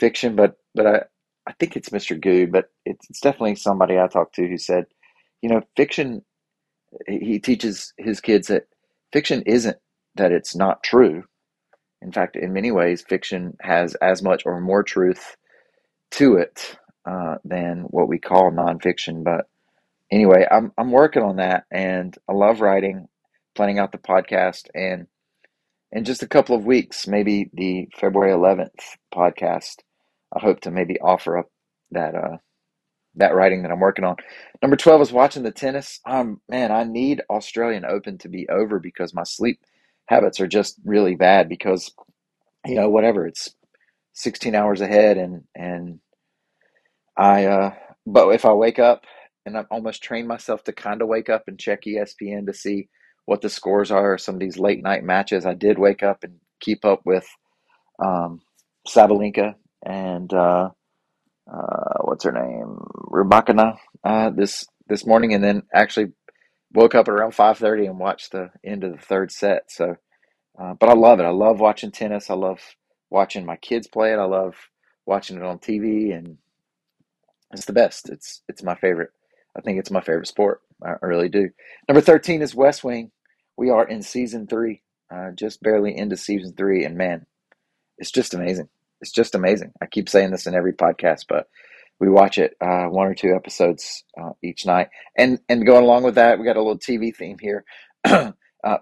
fiction, 0.00 0.36
but 0.36 0.56
but 0.74 0.86
I 0.86 1.02
I 1.48 1.52
think 1.60 1.76
it's 1.76 1.90
Mr. 1.90 2.20
Good, 2.20 2.52
but 2.52 2.66
it's, 2.86 3.08
it's 3.10 3.20
definitely 3.20 3.56
somebody 3.56 3.98
I 3.98 4.08
talked 4.08 4.36
to 4.36 4.48
who 4.48 4.58
said, 4.58 4.86
you 5.42 5.50
know, 5.50 5.62
fiction. 5.76 6.22
He 7.08 7.38
teaches 7.40 7.92
his 7.98 8.20
kids 8.20 8.48
that 8.48 8.64
fiction 9.12 9.42
isn't 9.46 9.78
that 10.16 10.32
it's 10.32 10.56
not 10.56 10.82
true. 10.84 11.24
In 12.02 12.12
fact, 12.12 12.36
in 12.36 12.52
many 12.52 12.70
ways, 12.70 13.02
fiction 13.02 13.56
has 13.60 13.94
as 13.96 14.22
much 14.22 14.42
or 14.44 14.60
more 14.60 14.82
truth 14.82 15.36
to 16.12 16.36
it 16.36 16.76
uh, 17.06 17.36
than 17.44 17.82
what 17.82 18.08
we 18.08 18.18
call 18.18 18.50
nonfiction. 18.50 19.24
But 19.24 19.48
anyway, 20.10 20.46
I'm 20.50 20.72
I'm 20.76 20.90
working 20.90 21.22
on 21.22 21.36
that, 21.36 21.64
and 21.70 22.16
I 22.28 22.32
love 22.32 22.60
writing, 22.60 23.08
planning 23.54 23.78
out 23.78 23.92
the 23.92 23.98
podcast, 23.98 24.68
and 24.74 25.06
in 25.92 26.04
just 26.04 26.22
a 26.22 26.28
couple 26.28 26.56
of 26.56 26.64
weeks, 26.64 27.06
maybe 27.06 27.50
the 27.52 27.88
February 27.94 28.32
11th 28.32 28.96
podcast, 29.14 29.76
I 30.34 30.40
hope 30.40 30.60
to 30.60 30.70
maybe 30.70 30.98
offer 31.00 31.38
up 31.38 31.50
that 31.90 32.14
uh, 32.14 32.36
that 33.16 33.34
writing 33.34 33.62
that 33.62 33.70
I'm 33.70 33.80
working 33.80 34.04
on. 34.04 34.16
Number 34.62 34.76
12 34.76 35.02
is 35.02 35.12
watching 35.12 35.42
the 35.42 35.50
tennis. 35.50 36.00
Um, 36.06 36.40
man, 36.48 36.72
I 36.72 36.84
need 36.84 37.22
Australian 37.28 37.84
Open 37.84 38.18
to 38.18 38.28
be 38.28 38.48
over 38.48 38.78
because 38.78 39.12
my 39.12 39.24
sleep 39.24 39.60
habits 40.08 40.40
are 40.40 40.46
just 40.48 40.76
really 40.84 41.14
bad 41.16 41.48
because 41.48 41.92
you 42.66 42.74
know 42.76 42.90
whatever 42.90 43.26
it's 43.26 43.54
16 44.14 44.54
hours 44.54 44.80
ahead 44.80 45.16
and 45.18 45.44
and 45.54 46.00
I 47.16 47.46
uh 47.46 47.74
but 48.06 48.28
if 48.30 48.44
I 48.44 48.52
wake 48.52 48.78
up 48.78 49.04
and 49.46 49.56
I've 49.56 49.66
almost 49.70 50.02
trained 50.02 50.28
myself 50.28 50.64
to 50.64 50.72
kind 50.72 51.02
of 51.02 51.08
wake 51.08 51.28
up 51.30 51.44
and 51.48 51.58
check 51.58 51.82
ESPN 51.86 52.46
to 52.46 52.54
see 52.54 52.88
what 53.26 53.40
the 53.40 53.48
scores 53.50 53.90
are 53.90 54.18
some 54.18 54.36
of 54.36 54.40
these 54.40 54.58
late 54.58 54.82
night 54.82 55.04
matches. 55.04 55.46
I 55.46 55.54
did 55.54 55.78
wake 55.78 56.02
up 56.02 56.24
and 56.24 56.36
keep 56.60 56.84
up 56.84 57.02
with 57.04 57.26
um 58.04 58.40
Sabalenka 58.88 59.54
and 59.84 60.32
uh 60.32 60.70
uh 61.52 61.98
what's 62.02 62.24
her 62.24 62.32
name? 62.32 62.78
Rybakina 63.10 63.76
uh 64.04 64.30
this 64.30 64.66
this 64.88 65.06
morning 65.06 65.34
and 65.34 65.44
then 65.44 65.62
actually 65.74 66.12
woke 66.74 66.94
up 66.94 67.08
at 67.08 67.14
around 67.14 67.32
5:30 67.32 67.88
and 67.88 67.98
watched 67.98 68.32
the 68.32 68.50
end 68.64 68.84
of 68.84 68.92
the 68.92 68.98
third 69.02 69.32
set. 69.32 69.70
So 69.70 69.96
uh, 70.58 70.74
but 70.74 70.88
I 70.88 70.94
love 70.94 71.20
it. 71.20 71.24
I 71.24 71.30
love 71.30 71.60
watching 71.60 71.90
tennis. 71.90 72.30
I 72.30 72.34
love 72.34 72.60
watching 73.10 73.46
my 73.46 73.56
kids 73.56 73.86
play 73.88 74.12
it. 74.12 74.18
I 74.18 74.24
love 74.24 74.54
watching 75.06 75.36
it 75.36 75.42
on 75.42 75.58
TV 75.58 76.16
and 76.16 76.38
It's 77.52 77.66
the 77.66 77.72
best. 77.72 78.08
It's 78.10 78.42
it's 78.48 78.62
my 78.62 78.74
favorite. 78.76 79.10
I 79.56 79.60
think 79.60 79.78
it's 79.78 79.90
my 79.90 80.00
favorite 80.00 80.28
sport. 80.28 80.60
I, 80.84 80.92
I 81.02 81.06
really 81.06 81.28
do. 81.28 81.50
Number 81.88 82.00
thirteen 82.00 82.42
is 82.42 82.54
West 82.54 82.84
Wing. 82.84 83.10
We 83.56 83.70
are 83.70 83.86
in 83.86 84.02
season 84.02 84.46
three, 84.46 84.82
uh, 85.14 85.32
just 85.32 85.62
barely 85.62 85.96
into 85.96 86.16
season 86.16 86.54
three, 86.56 86.84
and 86.84 86.96
man, 86.96 87.26
it's 87.98 88.10
just 88.10 88.34
amazing. 88.34 88.68
It's 89.00 89.12
just 89.12 89.34
amazing. 89.34 89.72
I 89.82 89.86
keep 89.86 90.08
saying 90.08 90.30
this 90.30 90.46
in 90.46 90.54
every 90.54 90.72
podcast, 90.72 91.26
but 91.28 91.48
we 92.02 92.10
watch 92.10 92.38
it 92.38 92.56
uh, 92.60 92.86
one 92.86 93.08
or 93.08 93.14
two 93.14 93.34
episodes 93.34 94.04
uh, 94.20 94.32
each 94.42 94.66
night, 94.66 94.88
and 95.16 95.40
and 95.48 95.66
going 95.66 95.84
along 95.84 96.02
with 96.02 96.16
that, 96.16 96.38
we 96.38 96.44
got 96.44 96.58
a 96.58 96.62
little 96.62 96.78
TV 96.78 97.16
theme 97.16 97.38
here. 97.40 97.64
uh, 98.04 98.32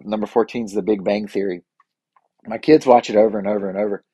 number 0.03 0.27
fourteen 0.27 0.65
is 0.65 0.73
The 0.73 0.83
Big 0.83 1.05
Bang 1.05 1.29
Theory. 1.29 1.63
My 2.47 2.59
kids 2.59 2.87
watch 2.87 3.11
it 3.11 3.17
over 3.17 3.39
and 3.39 3.49
over 3.49 3.69
and 3.69 3.79
over 3.79 4.05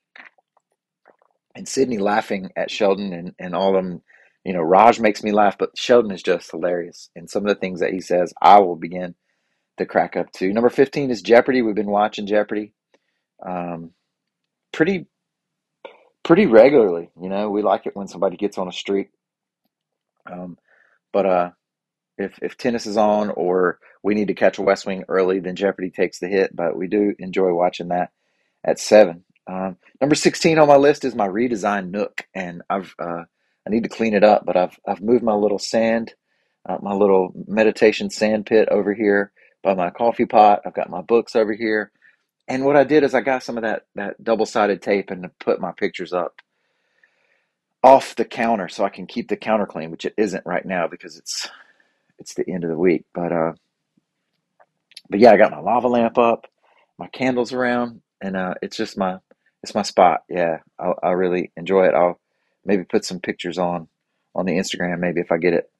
and 1.57 1.69
Sydney 1.69 1.99
laughing 1.99 2.51
at 2.57 2.71
Sheldon 2.71 3.13
and, 3.13 3.35
and 3.39 3.55
all 3.55 3.73
them. 3.73 4.03
You 4.45 4.53
know, 4.53 4.63
Raj 4.63 5.01
makes 5.01 5.25
me 5.25 5.33
laugh, 5.33 5.59
but 5.59 5.77
Sheldon 5.77 6.13
is 6.13 6.23
just 6.23 6.51
hilarious. 6.53 7.11
And 7.17 7.29
some 7.29 7.45
of 7.45 7.49
the 7.49 7.61
things 7.61 7.81
that 7.81 7.93
he 7.93 8.01
says, 8.01 8.33
I 8.41 8.61
will 8.61 8.77
begin 8.77 9.17
to 9.79 9.87
crack 9.87 10.17
up 10.17 10.31
to. 10.35 10.53
Number 10.53 10.71
15 10.71 11.11
is 11.11 11.23
Jeopardy. 11.23 11.63
We've 11.63 11.75
been 11.75 11.91
watching 11.91 12.27
Jeopardy 12.27 12.73
um, 13.45 13.91
pretty 14.73 15.07
pretty 16.27 16.47
regularly. 16.47 17.09
You 17.23 17.29
know, 17.29 17.51
we 17.51 17.63
like 17.63 17.87
it 17.87 17.95
when 17.95 18.09
somebody 18.09 18.37
gets 18.37 18.59
on 18.59 18.67
a 18.67 18.73
streak. 18.73 19.11
Um, 20.31 20.59
but 21.13 21.25
uh, 21.25 21.51
if, 22.19 22.37
if 22.43 22.59
tennis 22.59 22.85
is 22.85 22.97
on 22.97 23.31
or 23.31 23.79
we 24.03 24.15
need 24.15 24.27
to 24.29 24.35
catch 24.35 24.59
a 24.59 24.63
West 24.63 24.87
Wing 24.87 25.05
early, 25.09 25.39
then 25.39 25.55
Jeopardy 25.55 25.91
takes 25.91 26.19
the 26.19 26.27
hit. 26.27 26.55
But 26.55 26.77
we 26.77 26.89
do 26.89 27.15
enjoy 27.21 27.53
watching 27.55 27.89
that 27.89 28.11
at 28.65 28.81
seven. 28.81 29.25
Um, 29.47 29.77
number 30.01 30.17
16 30.17 30.59
on 30.59 30.67
my 30.67 30.77
list 30.77 31.05
is 31.05 31.15
my 31.15 31.29
redesigned 31.29 31.91
Nook, 31.91 32.27
and 32.35 32.63
I've 32.69 32.93
uh, 32.99 33.23
I 33.65 33.71
need 33.71 33.85
to 33.85 33.89
clean 33.89 34.15
it 34.15 34.25
up, 34.25 34.45
but 34.45 34.57
I've 34.57 34.77
I've 34.87 35.01
moved 35.01 35.23
my 35.23 35.35
little 35.35 35.61
sand, 35.61 36.13
uh, 36.69 36.79
my 36.83 36.93
little 36.93 37.33
meditation 37.47 38.11
sand 38.11 38.47
pit 38.47 38.69
over 38.69 38.93
here 38.93 39.31
by 39.63 39.75
my 39.75 39.91
coffee 39.91 40.27
pot. 40.27 40.63
I've 40.67 40.75
got 40.75 40.91
my 40.91 41.03
books 41.03 41.37
over 41.37 41.53
here, 41.55 41.93
and 42.49 42.65
what 42.65 42.77
I 42.77 42.85
did 42.85 43.05
is 43.05 43.15
I 43.15 43.21
got 43.23 43.43
some 43.43 43.57
of 43.57 43.63
that 43.63 43.87
that 43.97 44.23
double 44.23 44.47
sided 44.47 44.83
tape 44.83 45.11
and 45.11 45.31
put 45.39 45.61
my 45.61 45.73
pictures 45.73 46.13
up 46.13 46.41
off 47.83 48.17
the 48.17 48.25
counter 48.25 48.69
so 48.69 48.85
I 48.85 48.89
can 48.91 49.07
keep 49.07 49.29
the 49.29 49.37
counter 49.37 49.67
clean, 49.67 49.91
which 49.91 50.05
it 50.05 50.15
isn't 50.17 50.47
right 50.47 50.65
now 50.65 50.89
because 50.89 51.17
it's 51.17 51.49
it's 52.19 52.35
the 52.35 52.49
end 52.51 52.65
of 52.65 52.71
the 52.71 52.79
week. 52.79 53.05
But 53.15 53.33
uh, 53.33 53.53
but 55.09 55.21
yeah, 55.21 55.33
I 55.33 55.37
got 55.37 55.53
my 55.53 55.61
lava 55.61 55.89
lamp 55.89 56.19
up, 56.19 56.47
my 56.99 57.09
candles 57.09 57.53
around, 57.53 58.03
and 58.21 58.37
uh, 58.37 58.55
it's 58.63 58.77
just 58.77 58.99
my 58.99 59.19
it's 59.63 59.75
my 59.75 59.83
spot. 59.83 60.25
Yeah, 60.29 60.59
I, 60.79 60.93
I 61.03 61.11
really 61.13 61.53
enjoy 61.57 61.87
it. 61.87 61.95
I'll 61.95 62.21
maybe 62.65 62.85
put 62.85 63.05
some 63.05 63.21
pictures 63.21 63.59
on 63.59 63.89
on 64.35 64.47
the 64.47 64.55
Instagram. 64.55 64.99
Maybe 65.01 65.21
if 65.21 65.33
I 65.33 65.39
get 65.39 65.55
it 65.55 65.71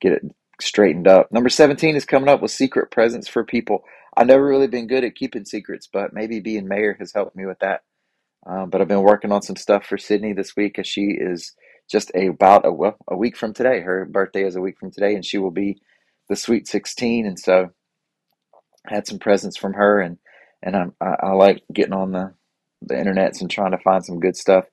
get 0.00 0.12
it 0.12 0.22
straightened 0.60 1.08
up. 1.08 1.32
Number 1.32 1.48
seventeen 1.48 1.96
is 1.96 2.04
coming 2.04 2.28
up 2.28 2.42
with 2.42 2.50
secret 2.50 2.90
presents 2.90 3.28
for 3.28 3.44
people. 3.44 3.84
I've 4.16 4.28
never 4.28 4.46
really 4.46 4.68
been 4.68 4.88
good 4.88 5.04
at 5.04 5.16
keeping 5.16 5.44
secrets, 5.46 5.88
but 5.92 6.14
maybe 6.14 6.40
being 6.40 6.68
mayor 6.68 6.96
has 7.00 7.12
helped 7.14 7.36
me 7.36 7.46
with 7.46 7.60
that. 7.60 7.82
Um, 8.46 8.70
but 8.70 8.80
I've 8.80 8.88
been 8.88 9.02
working 9.02 9.32
on 9.32 9.42
some 9.42 9.56
stuff 9.56 9.86
for 9.86 9.98
Sydney 9.98 10.32
this 10.32 10.56
week 10.56 10.78
as 10.78 10.86
she 10.88 11.16
is 11.20 11.54
just 11.90 12.10
a, 12.14 12.28
about 12.28 12.66
a, 12.66 12.72
well, 12.72 12.96
a 13.08 13.16
week 13.16 13.36
from 13.36 13.54
today. 13.54 13.80
Her 13.80 14.04
birthday 14.06 14.44
is 14.44 14.56
a 14.56 14.60
week 14.60 14.78
from 14.78 14.90
today, 14.92 15.14
and 15.14 15.24
she 15.24 15.38
will 15.38 15.52
be 15.52 15.78
the 16.28 16.36
sweet 16.36 16.68
sixteen. 16.68 17.26
And 17.26 17.38
so 17.38 17.70
I 18.88 18.94
had 18.94 19.06
some 19.06 19.18
presents 19.18 19.56
from 19.58 19.74
her, 19.74 20.00
and 20.00 20.18
and 20.62 20.76
I'm, 20.76 20.94
I, 21.00 21.16
I 21.28 21.32
like 21.32 21.62
getting 21.72 21.94
on 21.94 22.12
the 22.12 22.34
the 22.82 22.94
internets 22.94 23.40
and 23.40 23.50
trying 23.50 23.72
to 23.72 23.78
find 23.78 24.04
some 24.04 24.20
good 24.20 24.36
stuff. 24.36 24.66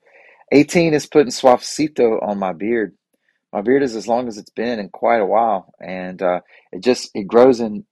18 0.52 0.94
is 0.94 1.08
putting 1.08 1.32
Suavecito 1.32 2.22
on 2.24 2.40
my 2.40 2.54
beard. 2.54 2.96
My 3.54 3.62
beard 3.62 3.84
is 3.84 3.96
as 3.96 4.08
long 4.08 4.28
as 4.28 4.38
it's 4.38 4.52
been 4.52 4.80
in 4.80 4.90
quite 4.90 5.22
a 5.22 5.26
while, 5.26 5.74
and 5.82 6.22
uh, 6.22 6.42
it 6.72 6.84
just 6.84 7.12
it 7.16 7.28
grows 7.28 7.60
in 7.62 7.86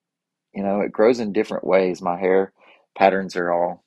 you 0.54 0.64
know 0.64 0.82
it 0.82 0.92
grows 0.92 1.20
in 1.20 1.34
different 1.34 1.66
ways. 1.66 2.02
My 2.02 2.20
hair 2.20 2.54
patterns 2.98 3.36
are 3.36 3.52
all 3.52 3.84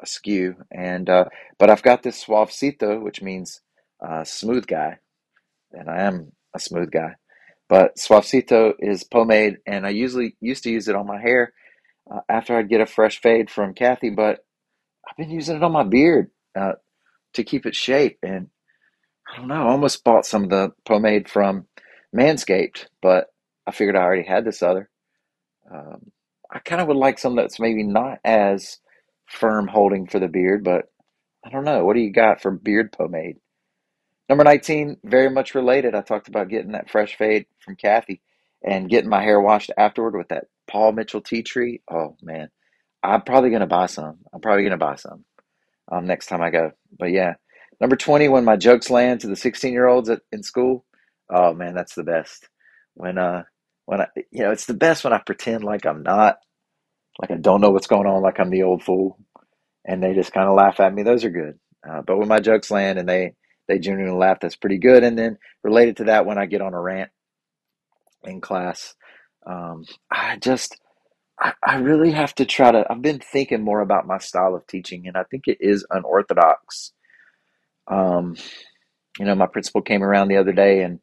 askew, 0.00 0.56
and 0.70 1.08
uh, 1.08 1.26
but 1.58 1.70
I've 1.70 1.82
got 1.82 2.02
this 2.02 2.24
Suavecito, 2.24 3.02
which 3.02 3.22
means 3.22 3.60
uh, 4.06 4.24
smooth 4.24 4.66
guy, 4.66 4.98
and 5.72 5.90
I 5.90 6.02
am 6.02 6.32
a 6.54 6.60
smooth 6.60 6.90
guy. 6.90 7.16
But 7.68 7.96
Suavecito 7.96 8.72
is 8.80 9.04
pomade, 9.04 9.58
and 9.66 9.86
I 9.86 9.90
usually 9.90 10.36
used 10.40 10.64
to 10.64 10.70
use 10.70 10.88
it 10.88 10.96
on 10.96 11.06
my 11.06 11.20
hair 11.20 11.52
uh, 12.10 12.20
after 12.28 12.56
I'd 12.56 12.68
get 12.68 12.80
a 12.80 12.86
fresh 12.86 13.20
fade 13.20 13.50
from 13.50 13.74
Kathy, 13.74 14.10
but 14.10 14.44
I've 15.08 15.16
been 15.16 15.30
using 15.30 15.56
it 15.56 15.62
on 15.62 15.72
my 15.72 15.84
beard 15.84 16.30
uh, 16.58 16.72
to 17.34 17.44
keep 17.44 17.66
it 17.66 17.76
shape. 17.76 18.18
And 18.22 18.48
I 19.32 19.38
don't 19.38 19.48
know, 19.48 19.66
I 19.68 19.70
almost 19.70 20.04
bought 20.04 20.26
some 20.26 20.44
of 20.44 20.50
the 20.50 20.72
pomade 20.84 21.28
from 21.28 21.66
Manscaped, 22.14 22.86
but 23.00 23.28
I 23.66 23.72
figured 23.72 23.96
I 23.96 24.02
already 24.02 24.24
had 24.26 24.44
this 24.44 24.62
other. 24.62 24.89
Um, 25.72 26.10
I 26.50 26.58
kind 26.58 26.80
of 26.80 26.88
would 26.88 26.96
like 26.96 27.18
some 27.18 27.36
that's 27.36 27.60
maybe 27.60 27.82
not 27.82 28.18
as 28.24 28.78
firm 29.26 29.68
holding 29.68 30.06
for 30.06 30.18
the 30.18 30.28
beard, 30.28 30.64
but 30.64 30.86
I 31.44 31.50
don't 31.50 31.64
know. 31.64 31.84
What 31.84 31.94
do 31.94 32.00
you 32.00 32.12
got 32.12 32.42
for 32.42 32.50
beard 32.50 32.92
pomade? 32.92 33.36
Number 34.28 34.44
19, 34.44 34.98
very 35.04 35.30
much 35.30 35.54
related. 35.54 35.94
I 35.94 36.02
talked 36.02 36.28
about 36.28 36.48
getting 36.48 36.72
that 36.72 36.90
fresh 36.90 37.16
fade 37.16 37.46
from 37.64 37.76
Kathy 37.76 38.20
and 38.62 38.88
getting 38.88 39.10
my 39.10 39.22
hair 39.22 39.40
washed 39.40 39.72
afterward 39.76 40.16
with 40.16 40.28
that 40.28 40.46
Paul 40.68 40.92
Mitchell 40.92 41.20
tea 41.20 41.42
tree. 41.42 41.82
Oh 41.90 42.16
man, 42.22 42.48
I'm 43.02 43.22
probably 43.22 43.50
gonna 43.50 43.66
buy 43.66 43.86
some. 43.86 44.18
I'm 44.32 44.40
probably 44.40 44.64
gonna 44.64 44.76
buy 44.76 44.96
some 44.96 45.24
um, 45.90 46.06
next 46.06 46.26
time 46.26 46.42
I 46.42 46.50
go. 46.50 46.72
But 46.96 47.10
yeah, 47.10 47.34
number 47.80 47.96
20, 47.96 48.28
when 48.28 48.44
my 48.44 48.56
jokes 48.56 48.90
land 48.90 49.20
to 49.20 49.28
the 49.28 49.36
16 49.36 49.72
year 49.72 49.86
olds 49.86 50.10
in 50.32 50.42
school. 50.42 50.84
Oh 51.28 51.54
man, 51.54 51.74
that's 51.74 51.94
the 51.94 52.04
best. 52.04 52.48
When 52.94 53.18
uh 53.18 53.44
when 53.90 54.02
I 54.02 54.06
you 54.30 54.44
know 54.44 54.52
it's 54.52 54.66
the 54.66 54.74
best 54.74 55.02
when 55.02 55.12
I 55.12 55.18
pretend 55.18 55.64
like 55.64 55.84
I'm 55.84 56.04
not 56.04 56.38
like 57.20 57.32
I 57.32 57.34
don't 57.34 57.60
know 57.60 57.70
what's 57.70 57.88
going 57.88 58.06
on, 58.06 58.22
like 58.22 58.38
I'm 58.38 58.50
the 58.50 58.62
old 58.62 58.84
fool, 58.84 59.18
and 59.84 60.00
they 60.00 60.14
just 60.14 60.32
kind 60.32 60.48
of 60.48 60.54
laugh 60.54 60.78
at 60.78 60.94
me. 60.94 61.02
Those 61.02 61.24
are 61.24 61.30
good. 61.30 61.58
Uh, 61.88 62.00
but 62.06 62.16
when 62.16 62.28
my 62.28 62.38
jokes 62.38 62.70
land 62.70 63.00
and 63.00 63.08
they 63.08 63.34
they 63.66 63.80
genuinely 63.80 64.16
laugh, 64.16 64.38
that's 64.40 64.54
pretty 64.54 64.78
good. 64.78 65.02
And 65.02 65.18
then 65.18 65.38
related 65.64 65.96
to 65.96 66.04
that, 66.04 66.24
when 66.24 66.38
I 66.38 66.46
get 66.46 66.62
on 66.62 66.72
a 66.72 66.80
rant 66.80 67.10
in 68.22 68.40
class, 68.40 68.94
um, 69.44 69.84
I 70.08 70.36
just 70.36 70.78
I, 71.40 71.54
I 71.66 71.76
really 71.78 72.12
have 72.12 72.32
to 72.36 72.44
try 72.44 72.70
to. 72.70 72.86
I've 72.88 73.02
been 73.02 73.18
thinking 73.18 73.64
more 73.64 73.80
about 73.80 74.06
my 74.06 74.18
style 74.18 74.54
of 74.54 74.68
teaching, 74.68 75.08
and 75.08 75.16
I 75.16 75.24
think 75.24 75.48
it 75.48 75.58
is 75.58 75.84
unorthodox. 75.90 76.92
Um, 77.88 78.36
you 79.18 79.24
know, 79.24 79.34
my 79.34 79.46
principal 79.48 79.82
came 79.82 80.04
around 80.04 80.28
the 80.28 80.36
other 80.36 80.52
day, 80.52 80.84
and 80.84 81.00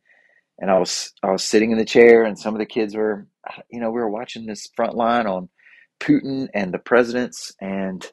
and 0.60 0.72
I 0.72 0.80
was 0.80 1.14
I 1.24 1.32
was 1.32 1.44
sitting 1.44 1.72
in 1.72 1.78
the 1.78 1.86
chair, 1.86 2.24
and 2.24 2.38
some 2.38 2.56
of 2.56 2.60
the 2.60 2.66
kids 2.66 2.96
were, 2.96 3.28
you 3.70 3.80
know, 3.80 3.92
we 3.92 4.00
were 4.00 4.10
watching 4.10 4.46
this 4.46 4.68
Frontline 4.78 5.26
on 5.26 5.50
Putin 6.00 6.48
and 6.54 6.74
the 6.74 6.80
presidents, 6.80 7.54
and 7.62 8.06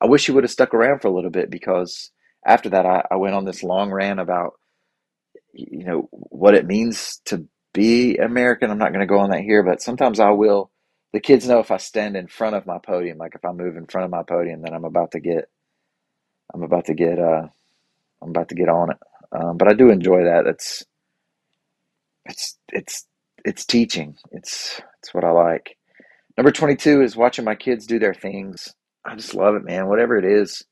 I 0.00 0.06
wish 0.06 0.26
he 0.26 0.32
would 0.32 0.44
have 0.44 0.50
stuck 0.50 0.74
around 0.74 1.00
for 1.00 1.08
a 1.08 1.14
little 1.14 1.30
bit 1.30 1.50
because 1.50 2.10
after 2.46 2.70
that, 2.70 2.86
I, 2.86 3.04
I 3.10 3.16
went 3.16 3.34
on 3.34 3.44
this 3.44 3.62
long 3.62 3.90
rant 3.90 4.20
about 4.20 4.52
you 5.52 5.84
know 5.84 6.08
what 6.12 6.54
it 6.54 6.66
means 6.66 7.20
to 7.26 7.46
be 7.72 8.16
American. 8.16 8.70
I'm 8.70 8.78
not 8.78 8.92
going 8.92 9.00
to 9.00 9.06
go 9.06 9.18
on 9.18 9.30
that 9.30 9.42
here, 9.42 9.62
but 9.62 9.82
sometimes 9.82 10.20
I 10.20 10.30
will. 10.30 10.70
The 11.12 11.20
kids 11.20 11.48
know 11.48 11.58
if 11.60 11.70
I 11.70 11.78
stand 11.78 12.16
in 12.16 12.28
front 12.28 12.54
of 12.56 12.66
my 12.66 12.78
podium, 12.78 13.18
like 13.18 13.34
if 13.34 13.44
I 13.44 13.52
move 13.52 13.76
in 13.76 13.86
front 13.86 14.04
of 14.04 14.10
my 14.10 14.22
podium, 14.22 14.62
then 14.62 14.74
I'm 14.74 14.84
about 14.84 15.12
to 15.12 15.20
get, 15.20 15.48
I'm 16.54 16.62
about 16.62 16.86
to 16.86 16.94
get, 16.94 17.18
uh, 17.18 17.48
I'm 18.22 18.30
about 18.30 18.50
to 18.50 18.54
get 18.54 18.68
on 18.68 18.92
it. 18.92 18.98
Um, 19.32 19.56
but 19.56 19.68
I 19.68 19.74
do 19.74 19.90
enjoy 19.90 20.24
that. 20.24 20.46
It's, 20.46 20.84
it's, 22.28 22.58
it's, 22.72 23.06
it's 23.44 23.66
teaching. 23.66 24.16
It's, 24.32 24.80
it's 25.00 25.14
what 25.14 25.24
I 25.24 25.30
like. 25.30 25.76
Number 26.36 26.52
22 26.52 27.02
is 27.02 27.16
watching 27.16 27.44
my 27.44 27.56
kids 27.56 27.86
do 27.86 27.98
their 27.98 28.14
things. 28.14 28.74
I 29.04 29.16
just 29.16 29.34
love 29.34 29.56
it, 29.56 29.64
man. 29.64 29.88
Whatever 29.88 30.16
it 30.16 30.24
is, 30.24 30.64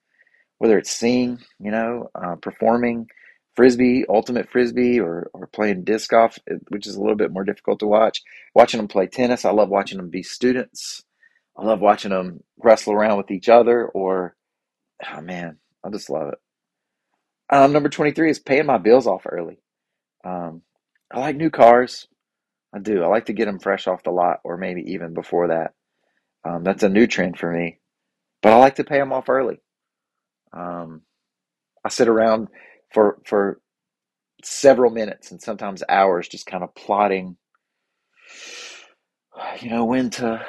whether 0.59 0.79
it's 0.79 0.91
singing, 0.91 1.41
you 1.59 1.71
know, 1.71 2.11
uh, 2.15 2.37
performing, 2.37 3.09
frisbee, 3.57 4.05
ultimate 4.09 4.51
frisbee, 4.51 5.01
or, 5.01 5.31
or 5.35 5.47
playing 5.49 5.85
disc 5.85 6.11
golf, 6.11 6.39
which 6.69 6.87
is 6.87 6.97
a 6.97 7.01
little 7.01 7.17
bit 7.17 7.33
more 7.33 7.45
difficult 7.45 7.81
to 7.81 7.87
watch. 7.87 8.23
Watching 8.55 8.79
them 8.79 8.89
play 8.89 9.07
tennis, 9.07 9.45
I 9.45 9.51
love 9.51 9.69
watching 9.69 9.99
them 9.99 10.11
be 10.11 10.23
students. 10.23 11.05
I 11.59 11.65
love 11.65 11.81
watching 11.81 12.11
them 12.11 12.43
wrestle 12.63 12.93
around 12.93 13.19
with 13.19 13.31
each 13.31 13.49
other, 13.49 13.87
or, 13.87 14.37
oh 15.11 15.21
man, 15.21 15.59
I 15.85 15.91
just 15.91 16.11
love 16.11 16.29
it. 16.29 16.39
Um, 17.51 17.73
number 17.73 17.89
23 17.89 18.31
is 18.31 18.39
paying 18.39 18.67
my 18.67 18.79
bills 18.79 19.07
off 19.07 19.27
early. 19.31 19.59
Um, 20.25 20.63
I 21.13 21.21
like 21.21 21.37
new 21.37 21.51
cars. 21.51 22.09
I 22.75 22.79
do. 22.81 23.03
I 23.03 23.07
like 23.07 23.27
to 23.27 23.33
get 23.33 23.47
them 23.47 23.59
fresh 23.59 23.87
off 23.87 24.03
the 24.03 24.11
lot, 24.11 24.41
or 24.45 24.57
maybe 24.57 24.83
even 24.93 25.15
before 25.15 25.49
that. 25.49 25.73
Um, 26.45 26.65
that's 26.65 26.83
a 26.83 26.89
new 26.89 27.07
trend 27.07 27.39
for 27.39 27.51
me. 27.53 27.79
But 28.43 28.53
I 28.53 28.57
like 28.57 28.77
to 28.77 28.85
pay 28.85 28.99
them 28.99 29.13
off 29.13 29.29
early. 29.29 29.61
Um, 30.53 31.03
I 31.85 31.89
sit 31.89 32.09
around 32.09 32.49
for 32.93 33.19
for 33.27 33.61
several 34.45 34.91
minutes 34.91 35.31
and 35.31 35.41
sometimes 35.43 35.83
hours 35.89 36.29
just 36.29 36.47
kind 36.47 36.63
of 36.63 36.75
plotting 36.75 37.37
you 39.61 39.71
know 39.71 39.85
when 39.85 40.11
to 40.11 40.45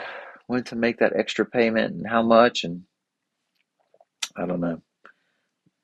when 0.47 0.63
to 0.63 0.75
make 0.75 0.99
that 0.99 1.13
extra 1.15 1.45
payment 1.45 1.93
and 1.93 2.07
how 2.07 2.21
much 2.21 2.63
and 2.63 2.83
I 4.35 4.45
don't 4.45 4.61
know. 4.61 4.81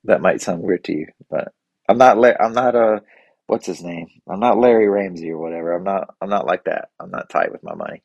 That 0.05 0.21
might 0.21 0.41
sound 0.41 0.61
weird 0.61 0.83
to 0.85 0.93
you, 0.93 1.07
but 1.29 1.53
I'm 1.89 1.97
not 1.97 2.17
I'm 2.39 2.53
not 2.53 2.75
a 2.75 3.01
what's 3.47 3.65
his 3.65 3.83
name? 3.83 4.07
I'm 4.29 4.39
not 4.39 4.57
Larry 4.57 4.87
Ramsey 4.87 5.31
or 5.31 5.37
whatever. 5.37 5.73
I'm 5.73 5.83
not 5.83 6.13
I'm 6.21 6.29
not 6.29 6.45
like 6.45 6.65
that. 6.65 6.89
I'm 6.99 7.11
not 7.11 7.29
tight 7.29 7.51
with 7.51 7.63
my 7.63 7.75
money. 7.75 8.03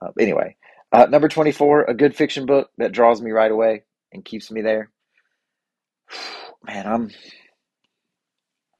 Uh, 0.00 0.10
anyway, 0.20 0.56
uh, 0.92 1.06
number 1.06 1.28
24, 1.28 1.84
a 1.84 1.94
good 1.94 2.14
fiction 2.14 2.46
book 2.46 2.70
that 2.78 2.92
draws 2.92 3.20
me 3.20 3.30
right 3.30 3.50
away 3.50 3.82
and 4.12 4.24
keeps 4.24 4.50
me 4.50 4.62
there. 4.62 4.90
Man, 6.64 6.86
I'm 6.86 7.10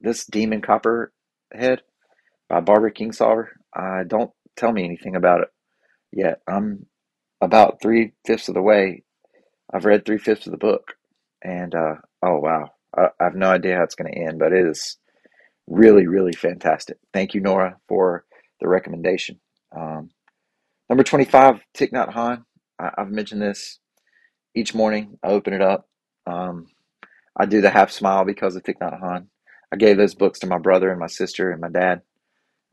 this 0.00 0.26
Demon 0.26 0.60
Copperhead 0.60 1.82
by 2.48 2.60
Barbara 2.60 2.92
Kingsolver. 2.92 3.48
I 3.74 4.02
don't 4.06 4.30
tell 4.56 4.72
me 4.72 4.84
anything 4.84 5.16
about 5.16 5.42
it 5.42 5.48
yet. 6.12 6.40
I'm 6.46 6.86
about 7.40 7.80
three 7.80 8.12
fifths 8.26 8.48
of 8.48 8.54
the 8.54 8.62
way. 8.62 9.02
I've 9.72 9.84
read 9.84 10.04
three 10.04 10.18
fifths 10.18 10.46
of 10.46 10.52
the 10.52 10.58
book, 10.58 10.94
and 11.42 11.74
uh, 11.74 11.96
oh 12.22 12.38
wow, 12.38 12.70
I, 12.96 13.08
I, 13.20 13.24
have 13.24 13.34
no 13.34 13.50
idea 13.50 13.76
how 13.76 13.82
it's 13.82 13.94
going 13.94 14.12
to 14.12 14.18
end, 14.18 14.38
but 14.38 14.52
it 14.52 14.66
is 14.66 14.96
really, 15.66 16.06
really 16.06 16.32
fantastic. 16.32 16.98
Thank 17.12 17.34
you, 17.34 17.40
Nora, 17.40 17.78
for 17.88 18.24
the 18.60 18.68
recommendation. 18.68 19.40
Um, 19.76 20.10
number 20.88 21.04
twenty-five, 21.04 21.60
Thich 21.76 21.92
Nhat 21.92 22.14
Hanh. 22.14 22.44
I, 22.78 22.90
have 22.98 23.10
mentioned 23.10 23.42
this 23.42 23.78
each 24.54 24.74
morning. 24.74 25.18
I 25.22 25.28
open 25.28 25.54
it 25.54 25.62
up. 25.62 25.88
Um, 26.26 26.66
I 27.38 27.46
do 27.46 27.60
the 27.60 27.70
half 27.70 27.90
smile 27.90 28.24
because 28.24 28.56
of 28.56 28.62
Thich 28.64 28.78
Nhat 28.82 29.00
Hanh. 29.02 29.26
I 29.72 29.76
gave 29.76 29.96
those 29.96 30.14
books 30.14 30.40
to 30.40 30.46
my 30.46 30.58
brother 30.58 30.90
and 30.90 31.00
my 31.00 31.08
sister 31.08 31.50
and 31.50 31.60
my 31.60 31.68
dad. 31.70 32.02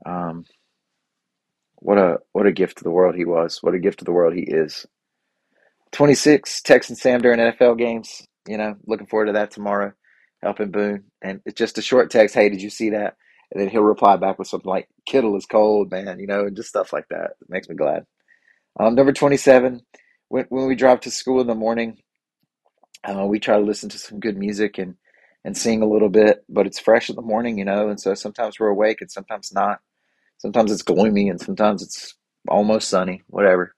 Um, 0.05 0.45
what 1.77 1.97
a 1.97 2.17
what 2.31 2.47
a 2.47 2.51
gift 2.51 2.79
to 2.79 2.83
the 2.83 2.91
world 2.91 3.15
he 3.15 3.25
was. 3.25 3.59
What 3.61 3.75
a 3.75 3.79
gift 3.79 3.99
to 3.99 4.05
the 4.05 4.11
world 4.13 4.33
he 4.35 4.43
is. 4.43 4.85
26 5.93 6.61
Texan 6.63 6.95
Sam 6.95 7.21
during 7.21 7.39
NFL 7.39 7.77
games. 7.77 8.23
You 8.47 8.57
know, 8.57 8.75
looking 8.87 9.07
forward 9.07 9.27
to 9.27 9.33
that 9.33 9.51
tomorrow. 9.51 9.93
Helping 10.43 10.71
Boone, 10.71 11.05
and 11.23 11.41
it's 11.45 11.59
just 11.59 11.79
a 11.79 11.83
short 11.83 12.11
text. 12.11 12.35
Hey, 12.35 12.49
did 12.49 12.61
you 12.61 12.71
see 12.71 12.91
that? 12.91 13.17
And 13.51 13.61
then 13.61 13.69
he'll 13.69 13.83
reply 13.83 14.17
back 14.17 14.39
with 14.39 14.49
something 14.49 14.69
like 14.69 14.89
"Kittle 15.07 15.37
is 15.37 15.47
cold, 15.47 15.91
man," 15.91 16.19
you 16.19 16.27
know, 16.27 16.45
and 16.45 16.55
just 16.57 16.69
stuff 16.69 16.93
like 16.93 17.07
that. 17.09 17.31
It 17.41 17.49
makes 17.49 17.69
me 17.69 17.75
glad. 17.75 18.05
Um, 18.79 18.95
number 18.95 19.13
27. 19.13 19.81
When 20.29 20.45
when 20.49 20.67
we 20.67 20.75
drive 20.75 21.01
to 21.01 21.11
school 21.11 21.41
in 21.41 21.47
the 21.47 21.55
morning, 21.55 21.99
uh, 23.05 23.25
we 23.25 23.39
try 23.39 23.57
to 23.57 23.63
listen 23.65 23.89
to 23.89 23.99
some 23.99 24.19
good 24.19 24.37
music 24.37 24.77
and 24.77 24.95
and 25.45 25.57
sing 25.57 25.81
a 25.81 25.87
little 25.87 26.09
bit, 26.09 26.45
but 26.49 26.67
it's 26.67 26.79
fresh 26.79 27.09
in 27.09 27.17
the 27.17 27.21
morning, 27.21 27.57
you 27.57 27.65
know, 27.65 27.89
and 27.89 27.99
so 27.99 28.13
sometimes 28.13 28.59
we're 28.59 28.69
awake 28.69 29.01
and 29.01 29.11
sometimes 29.11 29.53
not. 29.53 29.79
Sometimes 30.39 30.71
it's 30.71 30.83
gloomy 30.83 31.29
and 31.29 31.41
sometimes 31.41 31.81
it's 31.83 32.15
almost 32.49 32.89
sunny, 32.89 33.23
whatever. 33.27 33.75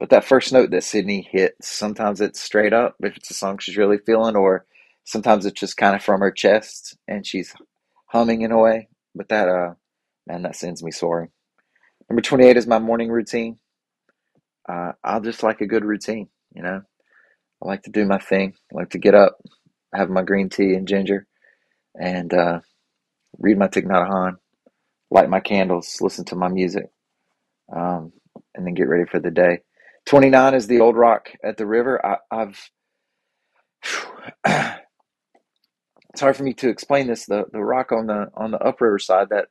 But 0.00 0.10
that 0.10 0.24
first 0.24 0.52
note 0.52 0.70
that 0.70 0.84
Sydney 0.84 1.28
hits, 1.30 1.68
sometimes 1.68 2.20
it's 2.20 2.40
straight 2.40 2.72
up 2.72 2.96
if 3.00 3.16
it's 3.16 3.30
a 3.30 3.34
song 3.34 3.58
she's 3.58 3.76
really 3.76 3.98
feeling, 3.98 4.36
or 4.36 4.66
sometimes 5.04 5.46
it's 5.46 5.60
just 5.60 5.76
kind 5.76 5.94
of 5.96 6.02
from 6.02 6.20
her 6.20 6.30
chest 6.32 6.96
and 7.08 7.26
she's 7.26 7.54
humming 8.06 8.42
in 8.42 8.52
a 8.52 8.58
way. 8.58 8.88
But 9.14 9.28
that, 9.30 9.48
uh, 9.48 9.74
man, 10.26 10.42
that 10.42 10.56
sends 10.56 10.82
me 10.82 10.90
soaring. 10.90 11.30
Number 12.10 12.22
28 12.22 12.56
is 12.56 12.66
my 12.66 12.78
morning 12.78 13.10
routine. 13.10 13.58
Uh, 14.68 14.92
I'll 15.04 15.20
just 15.20 15.42
like 15.42 15.60
a 15.60 15.66
good 15.66 15.84
routine, 15.84 16.28
you 16.54 16.62
know. 16.62 16.82
I 17.62 17.66
like 17.66 17.82
to 17.84 17.90
do 17.90 18.04
my 18.06 18.18
thing. 18.18 18.54
I 18.72 18.76
like 18.76 18.90
to 18.90 18.98
get 18.98 19.14
up, 19.14 19.38
have 19.94 20.10
my 20.10 20.22
green 20.22 20.48
tea 20.48 20.74
and 20.74 20.88
ginger, 20.88 21.26
and 22.00 22.32
uh, 22.32 22.60
read 23.38 23.58
my 23.58 23.68
Thich 23.68 23.84
Nhat 23.86 24.08
Hanh, 24.10 24.36
light 25.10 25.30
my 25.30 25.40
candles, 25.40 25.98
listen 26.00 26.24
to 26.26 26.36
my 26.36 26.48
music, 26.48 26.86
um, 27.74 28.12
and 28.54 28.66
then 28.66 28.74
get 28.74 28.88
ready 28.88 29.04
for 29.10 29.20
the 29.20 29.30
day. 29.30 29.60
29 30.06 30.54
is 30.54 30.66
the 30.66 30.80
old 30.80 30.96
rock 30.96 31.30
at 31.44 31.56
the 31.56 31.66
river. 31.66 32.04
I, 32.04 32.18
have 32.30 32.58
it's 36.14 36.20
hard 36.20 36.36
for 36.36 36.44
me 36.44 36.54
to 36.54 36.68
explain 36.68 37.08
this. 37.08 37.26
The 37.26 37.44
the 37.52 37.60
rock 37.60 37.90
on 37.90 38.06
the 38.06 38.30
on 38.34 38.52
the 38.52 38.62
upriver 38.62 39.00
side 39.00 39.30
that 39.30 39.48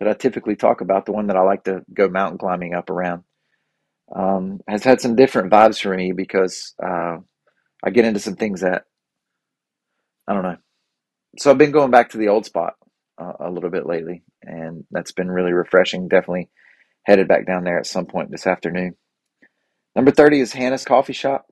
that 0.00 0.08
I 0.08 0.14
typically 0.14 0.56
talk 0.56 0.80
about, 0.80 1.04
the 1.04 1.12
one 1.12 1.26
that 1.26 1.36
I 1.36 1.42
like 1.42 1.64
to 1.64 1.82
go 1.92 2.08
mountain 2.08 2.38
climbing 2.38 2.74
up 2.74 2.88
around, 2.88 3.24
um, 4.14 4.60
has 4.66 4.82
had 4.82 5.02
some 5.02 5.14
different 5.14 5.52
vibes 5.52 5.78
for 5.78 5.94
me 5.94 6.12
because 6.12 6.74
uh, 6.82 7.18
I 7.84 7.90
get 7.90 8.06
into 8.06 8.18
some 8.20 8.34
things 8.34 8.62
that 8.62 8.84
I 10.26 10.32
don't 10.32 10.42
know. 10.42 10.56
So 11.38 11.50
I've 11.50 11.58
been 11.58 11.70
going 11.70 11.90
back 11.90 12.10
to 12.10 12.18
the 12.18 12.28
old 12.28 12.46
spot 12.46 12.76
uh, 13.20 13.34
a 13.40 13.50
little 13.50 13.70
bit 13.70 13.84
lately, 13.86 14.22
and 14.42 14.84
that's 14.90 15.12
been 15.12 15.30
really 15.30 15.52
refreshing. 15.52 16.08
Definitely 16.08 16.48
headed 17.04 17.28
back 17.28 17.46
down 17.46 17.64
there 17.64 17.78
at 17.78 17.86
some 17.86 18.06
point 18.06 18.30
this 18.30 18.46
afternoon. 18.46 18.96
Number 19.94 20.10
30 20.10 20.40
is 20.40 20.52
Hannah's 20.54 20.84
Coffee 20.86 21.12
Shop. 21.12 21.46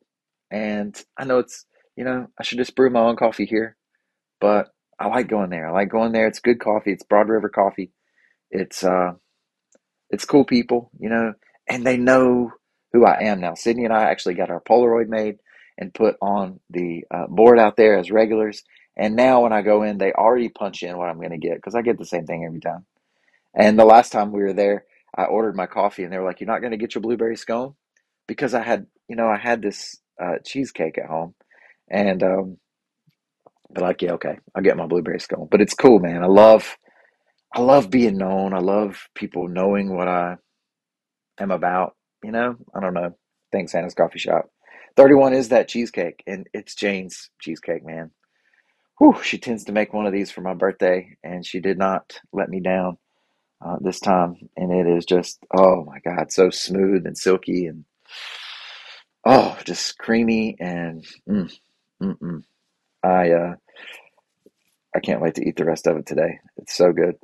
And 0.50 1.00
I 1.18 1.24
know 1.24 1.38
it's, 1.38 1.66
you 1.96 2.05
know, 2.05 2.29
I 2.38 2.42
should 2.44 2.59
just 2.59 2.74
brew 2.77 2.90
my 2.90 3.00
own 3.00 3.16
coffee 3.16 3.46
here, 3.46 3.77
but 4.44 4.74
I 5.00 5.07
like 5.07 5.28
going 5.28 5.48
there. 5.48 5.66
I 5.66 5.72
like 5.72 5.88
going 5.88 6.12
there. 6.12 6.26
It's 6.26 6.40
good 6.40 6.61
coffee. 6.61 6.92
It's 6.92 7.02
Broad 7.02 7.30
River 7.30 7.48
coffee. 7.48 7.92
It's, 8.50 8.85
uh, 8.85 9.12
it's 10.11 10.26
cool 10.26 10.44
people, 10.44 10.90
you 11.00 11.09
know, 11.09 11.33
and 11.66 11.83
they 11.83 11.96
know 11.96 12.52
who 12.92 13.07
I 13.07 13.22
am 13.22 13.40
now. 13.40 13.54
Sydney 13.54 13.87
and 13.87 13.92
I 13.94 14.02
actually 14.02 14.35
got 14.35 14.50
our 14.50 14.61
Polaroid 14.61 15.09
made 15.09 15.38
and 15.78 15.94
put 15.94 16.16
on 16.20 16.61
the 16.68 17.04
uh, 17.11 17.26
board 17.26 17.59
out 17.59 17.78
there 17.78 17.96
as 17.98 18.11
regulars. 18.11 18.62
And 18.98 19.16
now 19.16 19.40
when 19.40 19.54
I 19.54 19.62
go 19.62 19.83
in, 19.83 19.96
they 19.96 20.12
already 20.12 20.50
punch 20.50 20.83
in 20.83 20.98
what 20.98 21.09
I'm 21.09 21.16
going 21.16 21.30
to 21.30 21.38
get 21.38 21.54
because 21.54 21.74
I 21.74 21.80
get 21.80 21.96
the 21.96 22.04
same 22.04 22.26
thing 22.26 22.44
every 22.44 22.61
time. 22.61 22.85
And 23.54 23.78
the 23.78 23.87
last 23.87 24.12
time 24.12 24.30
we 24.30 24.42
were 24.42 24.52
there, 24.52 24.85
I 25.16 25.24
ordered 25.24 25.57
my 25.57 25.64
coffee 25.64 26.02
and 26.02 26.12
they 26.12 26.18
were 26.18 26.26
like, 26.26 26.40
You're 26.40 26.48
not 26.52 26.61
going 26.61 26.72
to 26.72 26.76
get 26.76 26.94
your 26.94 27.00
blueberry 27.00 27.37
scone? 27.37 27.76
Because 28.28 28.52
I 28.52 28.61
had, 28.61 28.88
you 29.09 29.16
know, 29.16 29.26
I 29.26 29.38
had 29.38 29.62
this 29.62 29.96
uh, 30.22 30.35
cheesecake 30.44 30.98
at 30.98 31.09
home. 31.09 31.35
And, 31.88 32.22
um, 32.22 32.59
but 33.75 33.85
like, 33.85 34.03
yeah, 34.03 34.13
okay, 34.15 34.39
I'll 34.57 34.63
get 34.65 34.79
my 34.79 34.87
blueberry 34.87 35.21
scone. 35.21 35.49
But 35.51 35.63
it's 35.63 35.75
cool, 35.75 36.01
man. 36.01 36.25
I 36.25 36.29
love, 36.29 36.77
I 37.55 37.61
love 37.61 37.91
being 37.91 38.19
known. 38.19 38.55
I 38.55 38.61
love 38.61 39.09
people 39.15 39.49
knowing 39.49 39.97
what 39.97 40.09
I 40.09 40.37
am 41.41 41.51
about. 41.53 41.97
You 42.25 42.33
know, 42.33 42.57
I 42.75 42.81
don't 42.81 42.95
know. 42.95 43.17
Thanks, 43.53 43.73
Hannah's 43.73 43.95
Coffee 43.95 44.19
Shop. 44.21 44.47
31 44.97 45.35
is 45.35 45.51
that 45.51 45.69
cheesecake, 45.69 46.23
and 46.27 46.49
it's 46.55 46.75
Jane's 46.75 47.31
cheesecake, 47.41 47.85
man. 47.87 48.11
Whew, 48.99 49.17
she 49.25 49.39
tends 49.39 49.65
to 49.65 49.73
make 49.73 49.93
one 49.95 50.07
of 50.07 50.13
these 50.13 50.31
for 50.31 50.43
my 50.43 50.55
birthday, 50.55 51.17
and 51.25 51.47
she 51.47 51.61
did 51.61 51.79
not 51.79 52.19
let 52.33 52.49
me 52.51 52.61
down 52.61 52.99
uh, 53.65 53.77
this 53.81 54.01
time. 54.01 54.37
And 54.57 54.73
it 54.73 54.89
is 54.89 55.05
just, 55.07 55.41
oh 55.57 55.85
my 55.85 55.99
God, 56.01 56.33
so 56.33 56.51
smooth 56.51 57.07
and 57.07 57.19
silky. 57.19 57.67
And 57.67 57.85
Oh, 59.25 59.57
just 59.67 59.99
creamy 60.01 60.57
and 60.61 61.07
mm, 61.31 61.53
mm, 62.03 62.19
mm. 62.19 62.45
I 63.05 63.31
uh, 63.33 63.55
I 64.95 65.01
can't 65.01 65.21
wait 65.21 65.35
to 65.37 65.47
eat 65.47 65.57
the 65.57 65.64
rest 65.64 65.87
of 65.87 65.97
it 65.97 66.07
today. 66.07 66.38
It's 66.57 66.77
so 66.77 66.93
good. 66.93 67.17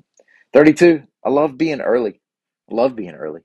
32. 0.52 1.02
I 1.24 1.30
love 1.30 1.58
being 1.58 1.80
early. 1.80 2.20
I 2.70 2.74
love 2.74 2.96
being 2.96 3.14
early. 3.14 3.42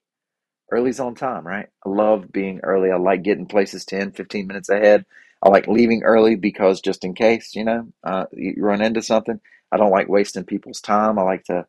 Early's 0.71 0.99
on 0.99 1.15
time, 1.15 1.45
right? 1.45 1.67
I 1.85 1.89
love 1.89 2.31
being 2.31 2.59
early. 2.63 2.91
I 2.91 2.97
like 2.97 3.23
getting 3.23 3.45
places 3.45 3.85
10, 3.85 4.11
15 4.11 4.47
minutes 4.47 4.69
ahead. 4.69 5.05
I 5.43 5.49
like 5.49 5.67
leaving 5.67 6.03
early 6.03 6.35
because 6.35 6.81
just 6.81 7.03
in 7.05 7.13
case, 7.13 7.55
you 7.55 7.63
know, 7.63 7.87
uh, 8.03 8.25
you 8.33 8.55
run 8.57 8.81
into 8.81 9.01
something. 9.03 9.39
I 9.71 9.77
don't 9.77 9.91
like 9.91 10.09
wasting 10.09 10.43
people's 10.45 10.81
time. 10.81 11.19
I 11.19 11.23
like 11.23 11.43
to, 11.45 11.67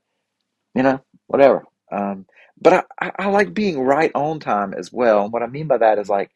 you 0.75 0.83
know, 0.83 1.01
whatever. 1.29 1.65
Um, 1.93 2.27
but 2.61 2.73
I, 2.73 2.83
I, 3.01 3.13
I 3.21 3.29
like 3.29 3.55
being 3.55 3.81
right 3.81 4.13
on 4.15 4.41
time 4.41 4.75
as 4.75 4.93
well. 4.93 5.25
And 5.25 5.33
what 5.33 5.43
I 5.43 5.47
mean 5.49 5.67
by 5.69 5.79
that 5.79 5.99
is 5.99 6.09
like 6.09 6.31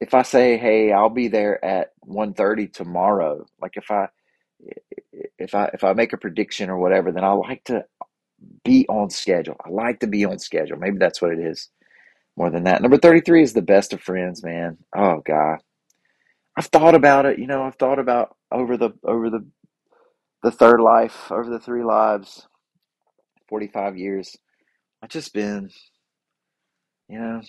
if 0.00 0.14
I 0.14 0.22
say, 0.22 0.58
"Hey, 0.58 0.92
I'll 0.92 1.10
be 1.10 1.28
there 1.28 1.64
at 1.64 1.92
one 2.00 2.34
thirty 2.34 2.68
tomorrow," 2.68 3.46
like 3.60 3.76
if 3.76 3.90
I 3.90 4.08
if 5.38 5.54
I 5.54 5.66
if 5.74 5.84
I 5.84 5.92
make 5.94 6.12
a 6.12 6.18
prediction 6.18 6.70
or 6.70 6.78
whatever, 6.78 7.12
then 7.12 7.24
I 7.24 7.32
like 7.32 7.64
to 7.64 7.84
be 8.64 8.86
on 8.88 9.10
schedule. 9.10 9.56
I 9.64 9.70
like 9.70 10.00
to 10.00 10.06
be 10.06 10.24
on 10.24 10.38
schedule. 10.38 10.78
Maybe 10.78 10.98
that's 10.98 11.22
what 11.22 11.32
it 11.32 11.40
is 11.40 11.70
more 12.36 12.50
than 12.50 12.64
that. 12.64 12.82
Number 12.82 12.98
33 12.98 13.42
is 13.42 13.52
the 13.54 13.62
best 13.62 13.92
of 13.92 14.02
friends, 14.02 14.42
man. 14.44 14.78
Oh 14.96 15.22
god. 15.26 15.58
I've 16.56 16.66
thought 16.66 16.94
about 16.94 17.26
it, 17.26 17.38
you 17.38 17.46
know, 17.46 17.62
I've 17.62 17.76
thought 17.76 17.98
about 17.98 18.36
over 18.52 18.76
the 18.76 18.90
over 19.04 19.30
the 19.30 19.46
the 20.42 20.50
third 20.52 20.80
life, 20.80 21.30
over 21.32 21.50
the 21.50 21.60
three 21.60 21.84
lives, 21.84 22.46
45 23.48 23.96
years. 23.96 24.36
I've 25.02 25.10
just 25.10 25.34
been, 25.34 25.70
you 27.08 27.18
know, 27.20 27.42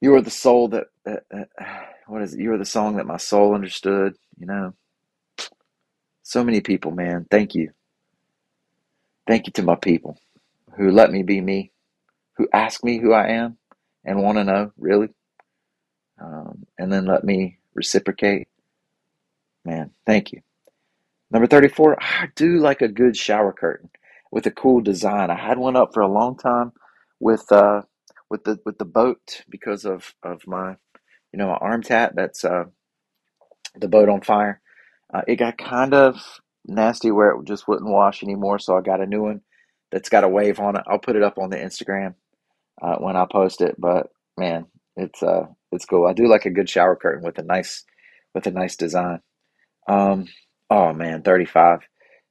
you 0.00 0.14
are 0.14 0.22
the 0.22 0.30
soul 0.30 0.68
that, 0.68 0.86
that, 1.04 1.24
that 1.30 1.48
what 2.08 2.22
is 2.22 2.34
it? 2.34 2.40
You 2.40 2.52
are 2.52 2.58
the 2.58 2.64
song 2.64 2.96
that 2.96 3.06
my 3.06 3.18
soul 3.18 3.54
understood, 3.54 4.14
you 4.38 4.46
know. 4.46 4.74
So 6.22 6.44
many 6.44 6.60
people, 6.60 6.92
man. 6.92 7.26
Thank 7.30 7.54
you. 7.54 7.72
Thank 9.26 9.46
you 9.46 9.52
to 9.54 9.62
my 9.62 9.76
people 9.76 10.18
who 10.76 10.90
let 10.90 11.12
me 11.12 11.22
be 11.22 11.40
me, 11.40 11.72
who 12.36 12.48
ask 12.52 12.84
me 12.84 12.98
who 12.98 13.12
I 13.12 13.28
am 13.28 13.58
and 14.04 14.22
want 14.22 14.38
to 14.38 14.44
know, 14.44 14.72
really. 14.78 15.08
Um, 16.20 16.66
and 16.78 16.92
then 16.92 17.06
let 17.06 17.24
me 17.24 17.58
reciprocate. 17.74 18.48
Man, 19.64 19.90
thank 20.06 20.32
you. 20.32 20.40
Number 21.30 21.46
34, 21.48 22.02
I 22.02 22.28
do 22.36 22.58
like 22.58 22.82
a 22.82 22.88
good 22.88 23.16
shower 23.16 23.52
curtain 23.52 23.90
with 24.32 24.46
a 24.46 24.52
cool 24.52 24.80
design. 24.82 25.30
I 25.30 25.36
had 25.36 25.58
one 25.58 25.76
up 25.76 25.94
for 25.94 26.00
a 26.02 26.08
long 26.12 26.38
time 26.38 26.72
with 27.20 27.50
uh 27.52 27.82
with 28.30 28.44
the 28.44 28.58
with 28.64 28.78
the 28.78 28.84
boat 28.84 29.42
because 29.48 29.84
of 29.84 30.14
of 30.22 30.46
my 30.46 30.76
you 31.32 31.38
know 31.38 31.48
my 31.48 31.54
arm 31.56 31.82
tat 31.82 32.14
that's 32.14 32.44
uh 32.44 32.64
the 33.76 33.88
boat 33.88 34.08
on 34.08 34.20
fire. 34.22 34.60
Uh, 35.12 35.22
it 35.26 35.36
got 35.36 35.58
kind 35.58 35.94
of 35.94 36.40
nasty 36.66 37.10
where 37.10 37.32
it 37.32 37.44
just 37.46 37.66
wouldn't 37.68 37.90
wash 37.90 38.22
anymore, 38.22 38.58
so 38.58 38.76
I 38.76 38.80
got 38.80 39.00
a 39.00 39.06
new 39.06 39.22
one 39.22 39.40
that's 39.90 40.08
got 40.08 40.24
a 40.24 40.28
wave 40.28 40.60
on 40.60 40.76
it. 40.76 40.84
I'll 40.86 40.98
put 40.98 41.16
it 41.16 41.22
up 41.22 41.38
on 41.38 41.50
the 41.50 41.56
Instagram 41.56 42.14
uh, 42.80 42.96
when 42.96 43.16
I 43.16 43.26
post 43.30 43.60
it, 43.60 43.76
but 43.78 44.08
man, 44.38 44.66
it's 44.96 45.22
uh 45.22 45.46
it's 45.72 45.84
cool. 45.84 46.06
I 46.06 46.12
do 46.12 46.28
like 46.28 46.46
a 46.46 46.50
good 46.50 46.68
shower 46.68 46.96
curtain 46.96 47.24
with 47.24 47.38
a 47.38 47.42
nice 47.42 47.84
with 48.34 48.46
a 48.46 48.50
nice 48.50 48.76
design. 48.76 49.20
Um, 49.88 50.26
oh 50.70 50.92
man, 50.92 51.22
35. 51.22 51.80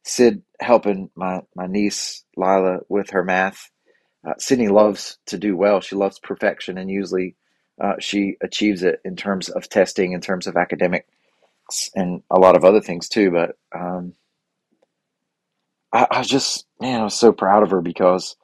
Sid 0.03 0.43
helping 0.59 1.09
my, 1.15 1.41
my 1.55 1.67
niece 1.67 2.23
Lila 2.37 2.79
with 2.89 3.11
her 3.11 3.23
math. 3.23 3.69
Uh, 4.27 4.33
Sydney 4.39 4.69
loves 4.69 5.19
to 5.27 5.37
do 5.37 5.57
well. 5.57 5.81
She 5.81 5.95
loves 5.95 6.19
perfection, 6.19 6.77
and 6.77 6.91
usually 6.91 7.35
uh, 7.81 7.95
she 7.99 8.37
achieves 8.41 8.83
it 8.83 9.01
in 9.05 9.15
terms 9.17 9.49
of 9.49 9.69
testing, 9.69 10.13
in 10.13 10.21
terms 10.21 10.47
of 10.47 10.57
academics, 10.57 11.07
and 11.95 12.23
a 12.31 12.39
lot 12.39 12.57
of 12.57 12.65
other 12.65 12.81
things 12.81 13.09
too. 13.09 13.31
But 13.31 13.57
um, 13.75 14.13
I, 15.93 16.07
I 16.11 16.19
was 16.19 16.27
just, 16.29 16.65
man, 16.81 17.01
I 17.01 17.05
was 17.05 17.15
so 17.19 17.31
proud 17.33 17.63
of 17.63 17.71
her 17.71 17.81
because 17.81 18.35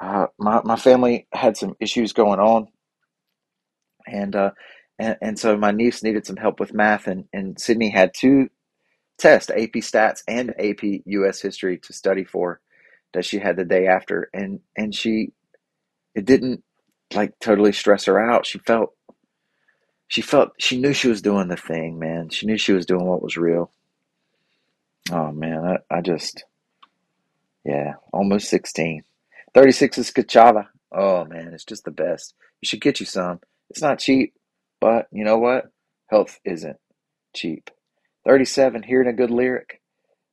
uh, 0.00 0.26
my 0.38 0.62
my 0.64 0.76
family 0.76 1.28
had 1.32 1.56
some 1.56 1.76
issues 1.80 2.12
going 2.14 2.40
on, 2.40 2.68
and 4.06 4.36
uh, 4.36 4.52
and 4.98 5.16
and 5.22 5.38
so 5.38 5.56
my 5.56 5.72
niece 5.72 6.02
needed 6.02 6.26
some 6.26 6.36
help 6.36 6.60
with 6.60 6.74
math, 6.74 7.06
and 7.08 7.26
and 7.32 7.60
Sydney 7.60 7.90
had 7.90 8.12
two 8.14 8.48
test, 9.18 9.50
AP 9.50 9.74
Stats 9.82 10.22
and 10.28 10.50
AP 10.60 11.02
US 11.06 11.40
History 11.40 11.78
to 11.78 11.92
study 11.92 12.24
for 12.24 12.60
that 13.14 13.24
she 13.24 13.38
had 13.38 13.56
the 13.56 13.64
day 13.64 13.86
after 13.86 14.30
and 14.32 14.60
and 14.76 14.94
she 14.94 15.32
it 16.14 16.24
didn't 16.24 16.62
like 17.14 17.38
totally 17.40 17.72
stress 17.72 18.04
her 18.06 18.20
out. 18.20 18.46
She 18.46 18.58
felt 18.58 18.94
she 20.08 20.22
felt 20.22 20.50
she 20.58 20.78
knew 20.80 20.92
she 20.92 21.08
was 21.08 21.22
doing 21.22 21.48
the 21.48 21.56
thing, 21.56 21.98
man. 21.98 22.30
She 22.30 22.46
knew 22.46 22.58
she 22.58 22.72
was 22.72 22.86
doing 22.86 23.06
what 23.06 23.22
was 23.22 23.36
real. 23.36 23.72
Oh 25.12 25.32
man, 25.32 25.78
I, 25.90 25.96
I 25.96 26.00
just 26.00 26.44
yeah, 27.64 27.94
almost 28.12 28.48
16. 28.48 29.02
36 29.54 29.98
is 29.98 30.10
Ka'Chava. 30.10 30.66
Oh 30.92 31.24
man, 31.24 31.52
it's 31.54 31.64
just 31.64 31.84
the 31.84 31.90
best. 31.90 32.34
You 32.60 32.66
should 32.66 32.80
get 32.80 33.00
you 33.00 33.06
some. 33.06 33.40
It's 33.70 33.82
not 33.82 33.98
cheap, 33.98 34.34
but 34.80 35.06
you 35.12 35.24
know 35.24 35.38
what? 35.38 35.70
Health 36.08 36.40
isn't 36.44 36.78
cheap. 37.34 37.70
37, 38.26 38.82
hearing 38.82 39.08
a 39.08 39.12
good 39.12 39.30
lyric. 39.30 39.79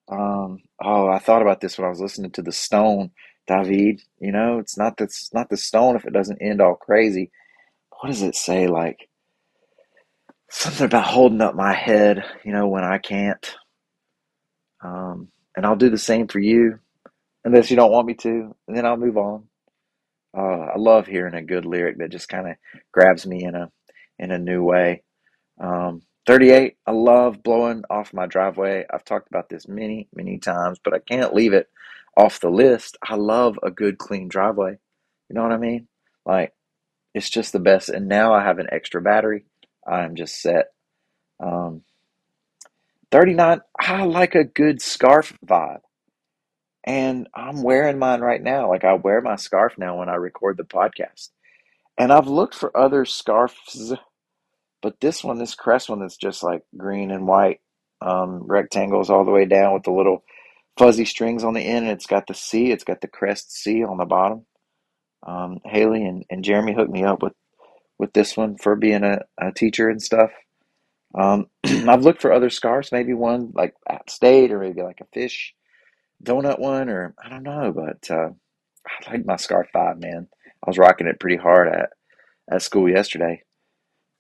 Um, 0.10 0.60
oh, 0.84 1.08
I 1.10 1.20
thought 1.20 1.42
about 1.42 1.62
this 1.62 1.78
when 1.78 1.86
I 1.86 1.90
was 1.90 2.02
listening 2.02 2.32
to 2.32 2.42
the 2.42 2.52
Stone, 2.52 3.12
David. 3.48 4.02
You 4.20 4.32
know, 4.32 4.60
it's 4.60 4.78
not 4.78 4.98
the, 4.98 5.08
not 5.34 5.50
the 5.50 5.58
Stone 5.58 5.96
if 5.96 6.06
it 6.06 6.14
doesn't 6.14 6.42
end 6.42 6.62
all 6.62 6.76
crazy. 6.76 7.32
What 8.00 8.10
does 8.10 8.22
it 8.22 8.36
say? 8.36 8.68
Like 8.68 9.10
something 10.50 10.86
about 10.86 11.06
holding 11.06 11.42
up 11.42 11.56
my 11.56 11.74
head, 11.74 12.24
you 12.44 12.52
know, 12.54 12.68
when 12.68 12.84
I 12.84 12.98
can't. 12.98 13.56
Um, 14.84 15.30
and 15.56 15.66
I'll 15.66 15.76
do 15.76 15.90
the 15.90 15.98
same 15.98 16.28
for 16.28 16.40
you, 16.40 16.80
unless 17.46 17.70
you 17.70 17.76
don't 17.76 17.92
want 17.92 18.08
me 18.08 18.14
to, 18.16 18.56
and 18.68 18.78
then 18.78 18.86
I'll 18.86 18.98
move 18.98 19.18
on. 19.18 19.46
Uh, 20.38 20.42
I 20.76 20.78
love 20.78 21.08
hearing 21.08 21.34
a 21.34 21.42
good 21.42 21.66
lyric 21.66 21.98
that 21.98 22.12
just 22.12 22.30
kind 22.30 22.48
of 22.48 22.56
grabs 22.92 23.26
me 23.26 23.44
in 23.44 23.56
a 23.56 23.72
in 24.20 24.32
a 24.32 24.38
new 24.38 24.64
way. 24.64 25.04
Um, 25.60 26.04
38, 26.28 26.76
I 26.86 26.92
love 26.92 27.42
blowing 27.42 27.84
off 27.90 28.14
my 28.14 28.26
driveway. 28.26 28.86
I've 28.94 29.06
talked 29.06 29.30
about 29.30 29.48
this 29.48 29.66
many, 29.66 30.10
many 30.14 30.38
times, 30.40 30.78
but 30.84 30.94
I 30.94 31.00
can't 31.00 31.34
leave 31.34 31.54
it 31.54 31.70
off 32.18 32.42
the 32.42 32.50
list. 32.50 32.98
I 33.02 33.16
love 33.16 33.58
a 33.64 33.72
good, 33.72 33.98
clean 33.98 34.28
driveway. 34.28 34.78
You 35.30 35.34
know 35.34 35.44
what 35.44 35.54
I 35.54 35.58
mean? 35.58 35.88
Like, 36.26 36.54
it's 37.14 37.30
just 37.30 37.54
the 37.54 37.60
best. 37.60 37.88
And 37.88 38.10
now 38.10 38.34
I 38.34 38.44
have 38.44 38.60
an 38.60 38.68
extra 38.70 39.02
battery. 39.02 39.46
I'm 39.88 40.16
just 40.16 40.42
set. 40.42 40.74
Um, 41.40 41.84
39, 43.10 43.62
I 43.80 44.04
like 44.04 44.36
a 44.36 44.44
good 44.44 44.82
scarf 44.82 45.38
vibe. 45.46 45.80
And 46.84 47.30
I'm 47.34 47.64
wearing 47.64 48.00
mine 48.00 48.20
right 48.20 48.42
now. 48.42 48.68
Like, 48.68 48.84
I 48.84 48.96
wear 48.96 49.22
my 49.22 49.38
scarf 49.38 49.78
now 49.78 50.00
when 50.00 50.10
I 50.10 50.16
record 50.16 50.58
the 50.58 50.64
podcast. 50.64 51.30
And 51.98 52.12
I've 52.12 52.28
looked 52.28 52.54
for 52.54 52.76
other 52.76 53.06
scarves 53.06 53.94
but 54.82 55.00
this 55.02 55.24
one, 55.24 55.38
this 55.38 55.56
crest 55.56 55.90
one, 55.90 56.00
that's 56.00 56.18
just 56.18 56.44
like 56.44 56.64
green 56.76 57.12
and 57.12 57.28
white 57.28 57.62
um, 58.02 58.44
rectangles 58.46 59.10
all 59.10 59.26
the 59.26 59.32
way 59.32 59.46
down 59.46 59.74
with 59.74 59.84
the 59.84 59.92
little 59.92 60.24
fuzzy 60.78 61.06
strings 61.06 61.44
on 61.44 61.54
the 61.54 61.62
end. 61.62 61.86
And 61.86 61.94
it's 61.94 62.06
got 62.06 62.28
the 62.28 62.34
C, 62.34 62.72
it's 62.72 62.84
got 62.84 63.02
the 63.02 63.08
crest 63.08 63.52
C 63.52 63.84
on 63.84 63.98
the 63.98 64.06
bottom. 64.06 64.46
Um, 65.26 65.60
Haley 65.66 66.06
and, 66.06 66.24
and 66.30 66.44
Jeremy 66.44 66.74
hooked 66.74 66.92
me 66.92 67.04
up 67.04 67.24
with, 67.24 67.34
with 67.98 68.14
this 68.14 68.38
one 68.38 68.58
for 68.58 68.76
being 68.76 69.04
a, 69.04 69.22
a 69.40 69.52
teacher 69.52 69.90
and 69.90 70.02
stuff. 70.02 70.32
Um, 71.18 71.48
I've 71.66 72.04
looked 72.04 72.22
for 72.22 72.32
other 72.32 72.50
scarves, 72.50 72.92
maybe 72.92 73.14
one 73.14 73.52
like 73.56 73.74
App 73.90 74.10
State 74.10 74.52
or 74.52 74.60
maybe 74.60 74.84
like 74.84 75.02
a 75.02 75.08
fish 75.14 75.54
donut 76.24 76.60
one, 76.60 76.90
or 76.90 77.16
I 77.24 77.30
don't 77.30 77.44
know, 77.44 77.74
but 77.76 78.10
uh, 78.12 78.30
I 78.88 79.12
like 79.12 79.26
my 79.26 79.36
scarf 79.36 79.68
five, 79.74 80.00
man. 80.00 80.28
I 80.66 80.70
was 80.70 80.78
rocking 80.78 81.08
it 81.08 81.20
pretty 81.20 81.38
hard 81.38 81.68
at, 81.68 81.90
at 82.52 82.62
school 82.62 82.90
yesterday. 82.90 83.44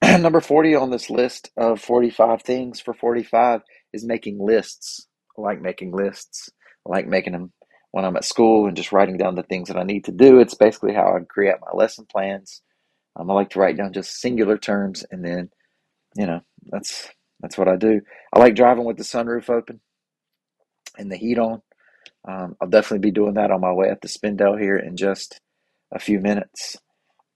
Number 0.19 0.41
40 0.41 0.75
on 0.75 0.91
this 0.91 1.09
list 1.09 1.51
of 1.57 1.81
45 1.81 2.43
things 2.43 2.79
for 2.79 2.93
45 2.93 3.61
is 3.93 4.05
making 4.05 4.39
lists. 4.39 5.07
I 5.37 5.41
like 5.41 5.61
making 5.61 5.91
lists. 5.91 6.49
I 6.87 6.91
like 6.91 7.07
making 7.07 7.33
them 7.33 7.51
when 7.91 8.05
I'm 8.05 8.15
at 8.17 8.25
school 8.25 8.67
and 8.67 8.77
just 8.77 8.91
writing 8.91 9.17
down 9.17 9.35
the 9.35 9.43
things 9.43 9.69
that 9.69 9.77
I 9.77 9.83
need 9.83 10.05
to 10.05 10.11
do. 10.11 10.39
It's 10.39 10.53
basically 10.55 10.93
how 10.93 11.15
I 11.15 11.19
create 11.27 11.55
my 11.61 11.77
lesson 11.77 12.05
plans. 12.11 12.61
Um, 13.15 13.31
I 13.31 13.33
like 13.33 13.49
to 13.51 13.59
write 13.59 13.77
down 13.77 13.93
just 13.93 14.21
singular 14.21 14.57
terms 14.57 15.03
and 15.11 15.25
then, 15.25 15.49
you 16.15 16.27
know, 16.27 16.41
that's 16.67 17.09
that's 17.41 17.57
what 17.57 17.67
I 17.67 17.75
do. 17.75 18.01
I 18.33 18.39
like 18.39 18.55
driving 18.55 18.85
with 18.85 18.97
the 18.97 19.03
sunroof 19.03 19.49
open 19.49 19.81
and 20.97 21.11
the 21.11 21.17
heat 21.17 21.39
on. 21.39 21.61
Um, 22.27 22.55
I'll 22.61 22.69
definitely 22.69 23.07
be 23.07 23.11
doing 23.11 23.35
that 23.35 23.51
on 23.51 23.61
my 23.61 23.71
way 23.73 23.89
up 23.89 24.01
to 24.01 24.07
Spindale 24.07 24.59
here 24.59 24.77
in 24.77 24.97
just 24.97 25.39
a 25.93 25.99
few 25.99 26.19
minutes. 26.19 26.77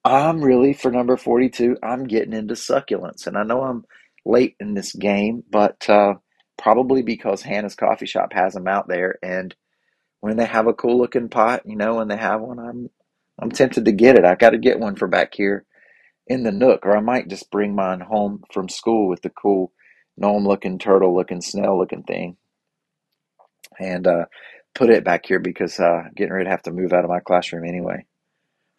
I'm 0.05 0.41
really 0.43 0.73
for 0.73 0.91
number 0.91 1.17
42. 1.17 1.77
I'm 1.83 2.05
getting 2.07 2.33
into 2.33 2.55
succulents, 2.55 3.27
and 3.27 3.37
I 3.37 3.43
know 3.43 3.63
I'm 3.63 3.85
late 4.25 4.55
in 4.59 4.73
this 4.73 4.93
game, 4.93 5.43
but 5.49 5.89
uh, 5.89 6.15
probably 6.57 7.03
because 7.03 7.41
Hannah's 7.43 7.75
Coffee 7.75 8.07
Shop 8.07 8.33
has 8.33 8.53
them 8.53 8.67
out 8.67 8.87
there, 8.87 9.17
and 9.23 9.55
when 10.21 10.37
they 10.37 10.45
have 10.45 10.67
a 10.67 10.73
cool 10.73 10.97
looking 10.99 11.29
pot, 11.29 11.63
you 11.65 11.75
know, 11.77 11.95
when 11.95 12.07
they 12.09 12.17
have 12.17 12.41
one, 12.41 12.59
I'm 12.59 12.89
I'm 13.39 13.51
tempted 13.51 13.85
to 13.85 13.91
get 13.93 14.17
it. 14.17 14.25
I 14.25 14.35
got 14.35 14.51
to 14.51 14.59
get 14.59 14.79
one 14.79 14.95
for 14.95 15.07
back 15.07 15.33
here 15.35 15.65
in 16.27 16.43
the 16.43 16.51
nook, 16.51 16.85
or 16.85 16.97
I 16.97 17.01
might 17.01 17.29
just 17.29 17.51
bring 17.51 17.75
mine 17.75 18.01
home 18.01 18.43
from 18.53 18.69
school 18.69 19.09
with 19.09 19.21
the 19.23 19.31
cool 19.31 19.73
gnome 20.17 20.47
looking, 20.47 20.79
turtle 20.79 21.15
looking, 21.15 21.41
snail 21.41 21.77
looking 21.79 22.03
thing 22.03 22.29
and 23.79 24.07
uh, 24.07 24.25
put 24.75 24.89
it 24.89 25.03
back 25.03 25.25
here 25.25 25.39
because 25.39 25.79
uh, 25.79 26.03
getting 26.15 26.33
ready 26.33 26.45
to 26.45 26.51
have 26.51 26.63
to 26.63 26.71
move 26.71 26.93
out 26.93 27.03
of 27.03 27.09
my 27.09 27.19
classroom 27.19 27.65
anyway. 27.67 28.05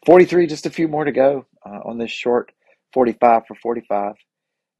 43, 0.06 0.46
just 0.46 0.66
a 0.66 0.70
few 0.70 0.88
more 0.88 1.04
to 1.04 1.12
go 1.12 1.46
uh, 1.64 1.80
on 1.84 1.98
this 1.98 2.10
short 2.10 2.52
45 2.92 3.42
for 3.46 3.54
45. 3.54 4.14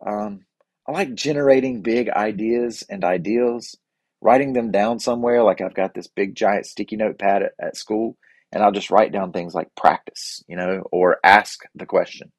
Um, 0.05 0.41
I 0.89 0.93
like 0.93 1.15
generating 1.15 1.83
big 1.83 2.11
ideas 2.11 2.83
and 2.91 3.05
ideals, 3.05 3.77
writing 4.21 4.53
them 4.53 4.73
down 4.73 4.99
somewhere. 4.99 5.43
Like 5.43 5.61
I've 5.61 5.75
got 5.75 5.95
this 5.95 6.09
big 6.09 6.35
giant 6.35 6.67
sticky 6.67 6.97
notepad 6.97 7.43
at, 7.43 7.53
at 7.61 7.77
school, 7.77 8.17
and 8.51 8.63
I'll 8.63 8.73
just 8.73 8.91
write 8.91 9.13
down 9.13 9.33
things 9.33 9.55
like 9.55 9.75
practice, 9.77 10.43
you 10.49 10.57
know, 10.57 10.83
or 10.91 11.19
ask 11.23 11.61
the 11.75 11.87
question. 11.87 12.33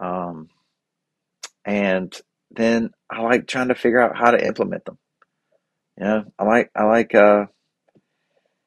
Um, 0.00 0.48
and 1.64 2.14
then 2.50 2.90
I 3.10 3.22
like 3.22 3.46
trying 3.46 3.68
to 3.68 3.74
figure 3.74 4.00
out 4.00 4.16
how 4.16 4.30
to 4.30 4.46
implement 4.46 4.84
them. 4.84 4.98
You 5.98 6.04
know, 6.04 6.24
I 6.38 6.44
like 6.44 6.70
I 6.76 6.84
like 6.84 7.14
uh, 7.14 7.46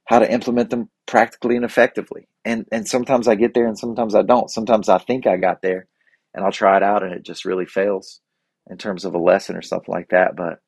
how 0.05 0.19
to 0.19 0.31
implement 0.31 0.71
them 0.71 0.89
practically 1.07 1.57
and 1.57 1.65
effectively. 1.65 2.27
And 2.45 2.67
and 2.71 2.87
sometimes 2.87 3.27
I 3.27 3.35
get 3.35 3.53
there 3.55 3.67
and 3.67 3.79
sometimes 3.79 4.15
I 4.15 4.23
don't. 4.23 4.51
Sometimes 4.51 4.89
I 4.89 4.99
think 4.99 5.27
I 5.27 5.37
got 5.37 5.61
there 5.63 5.87
and 6.33 6.45
I'll 6.45 6.53
try 6.53 6.77
it 6.77 6.83
out 6.83 7.03
and 7.03 7.13
it 7.13 7.23
just 7.23 7.45
really 7.45 7.65
fails 7.65 8.21
in 8.69 8.77
terms 8.77 9.05
of 9.05 9.15
a 9.15 9.19
lesson 9.19 9.57
or 9.57 9.63
something 9.63 9.93
like 9.93 10.09
that. 10.09 10.35
But 10.35 10.59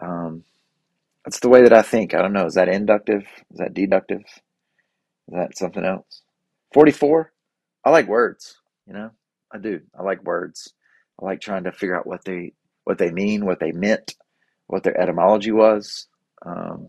um, 0.00 0.44
that's 1.24 1.40
the 1.40 1.48
way 1.48 1.62
that 1.62 1.72
I 1.72 1.82
think. 1.82 2.14
I 2.14 2.22
don't 2.22 2.34
know. 2.34 2.46
Is 2.46 2.54
that 2.54 2.68
inductive? 2.68 3.22
Is 3.52 3.58
that 3.58 3.74
deductive? 3.74 4.22
Is 4.22 5.34
that 5.34 5.56
something 5.58 5.84
else? 5.84 6.22
44. 6.74 7.32
I 7.84 7.90
like 7.90 8.08
words, 8.08 8.56
you 8.86 8.94
know? 8.94 9.10
I 9.52 9.58
do. 9.58 9.80
I 9.98 10.02
like 10.02 10.24
words. 10.24 10.72
I 11.20 11.24
like 11.24 11.40
trying 11.40 11.64
to 11.64 11.72
figure 11.72 11.96
out 11.96 12.06
what 12.06 12.24
they 12.24 12.54
what 12.84 12.98
they 12.98 13.12
mean, 13.12 13.46
what 13.46 13.60
they 13.60 13.72
meant, 13.72 14.16
what 14.66 14.82
their 14.82 15.00
etymology 15.00 15.52
was, 15.52 16.08
um, 16.44 16.88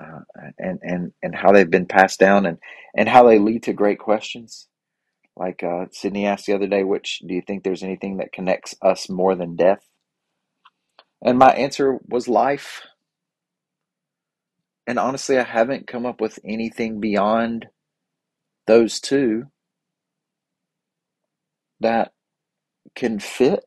uh, 0.00 0.20
and 0.58 0.78
and 0.82 1.12
and 1.22 1.34
how 1.34 1.52
they've 1.52 1.70
been 1.70 1.86
passed 1.86 2.20
down, 2.20 2.46
and 2.46 2.58
and 2.96 3.08
how 3.08 3.24
they 3.24 3.38
lead 3.38 3.64
to 3.64 3.72
great 3.72 3.98
questions. 3.98 4.68
Like 5.36 5.62
uh, 5.62 5.86
Sydney 5.92 6.26
asked 6.26 6.46
the 6.46 6.54
other 6.54 6.66
day, 6.66 6.84
which 6.84 7.20
do 7.26 7.34
you 7.34 7.42
think 7.42 7.64
there's 7.64 7.82
anything 7.82 8.18
that 8.18 8.32
connects 8.32 8.74
us 8.82 9.08
more 9.08 9.34
than 9.34 9.56
death? 9.56 9.86
And 11.22 11.38
my 11.38 11.50
answer 11.52 11.98
was 12.06 12.28
life. 12.28 12.82
And 14.86 14.98
honestly, 14.98 15.38
I 15.38 15.44
haven't 15.44 15.86
come 15.86 16.04
up 16.04 16.20
with 16.20 16.38
anything 16.44 17.00
beyond 17.00 17.66
those 18.66 19.00
two 19.00 19.44
that 21.80 22.12
can 22.94 23.18
fit 23.18 23.64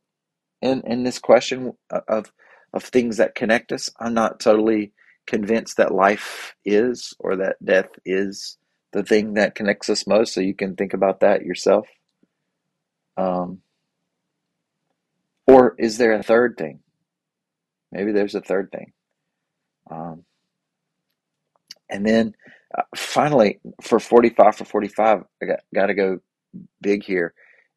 in 0.61 0.81
in 0.85 1.03
this 1.03 1.19
question 1.19 1.73
of 2.07 2.31
of 2.73 2.83
things 2.83 3.17
that 3.17 3.35
connect 3.35 3.71
us. 3.71 3.89
I'm 3.99 4.13
not 4.13 4.39
totally 4.39 4.93
convinced 5.27 5.77
that 5.77 5.93
life 5.93 6.55
is 6.65 7.13
or 7.19 7.37
that 7.37 7.63
death 7.63 7.89
is 8.05 8.57
the 8.91 9.03
thing 9.03 9.33
that 9.35 9.55
connects 9.55 9.89
us 9.89 10.07
most. 10.07 10.33
So 10.33 10.41
you 10.41 10.53
can 10.53 10.75
think 10.75 10.93
about 10.93 11.21
that 11.21 11.43
yourself. 11.43 11.87
Um, 13.17 13.61
or 15.47 15.75
is 15.77 15.97
there 15.97 16.13
a 16.13 16.23
third 16.23 16.57
thing? 16.57 16.79
Maybe 17.91 18.11
there's 18.11 18.35
a 18.35 18.41
third 18.41 18.71
thing. 18.71 18.93
Um, 19.89 20.23
and 21.89 22.05
then 22.05 22.35
uh, 22.77 22.83
finally, 22.95 23.59
for 23.81 23.99
45 23.99 24.55
for 24.55 24.65
45, 24.65 25.23
I 25.41 25.45
got, 25.45 25.59
got 25.73 25.85
to 25.87 25.93
go 25.93 26.19
big 26.81 27.03
here, 27.03 27.33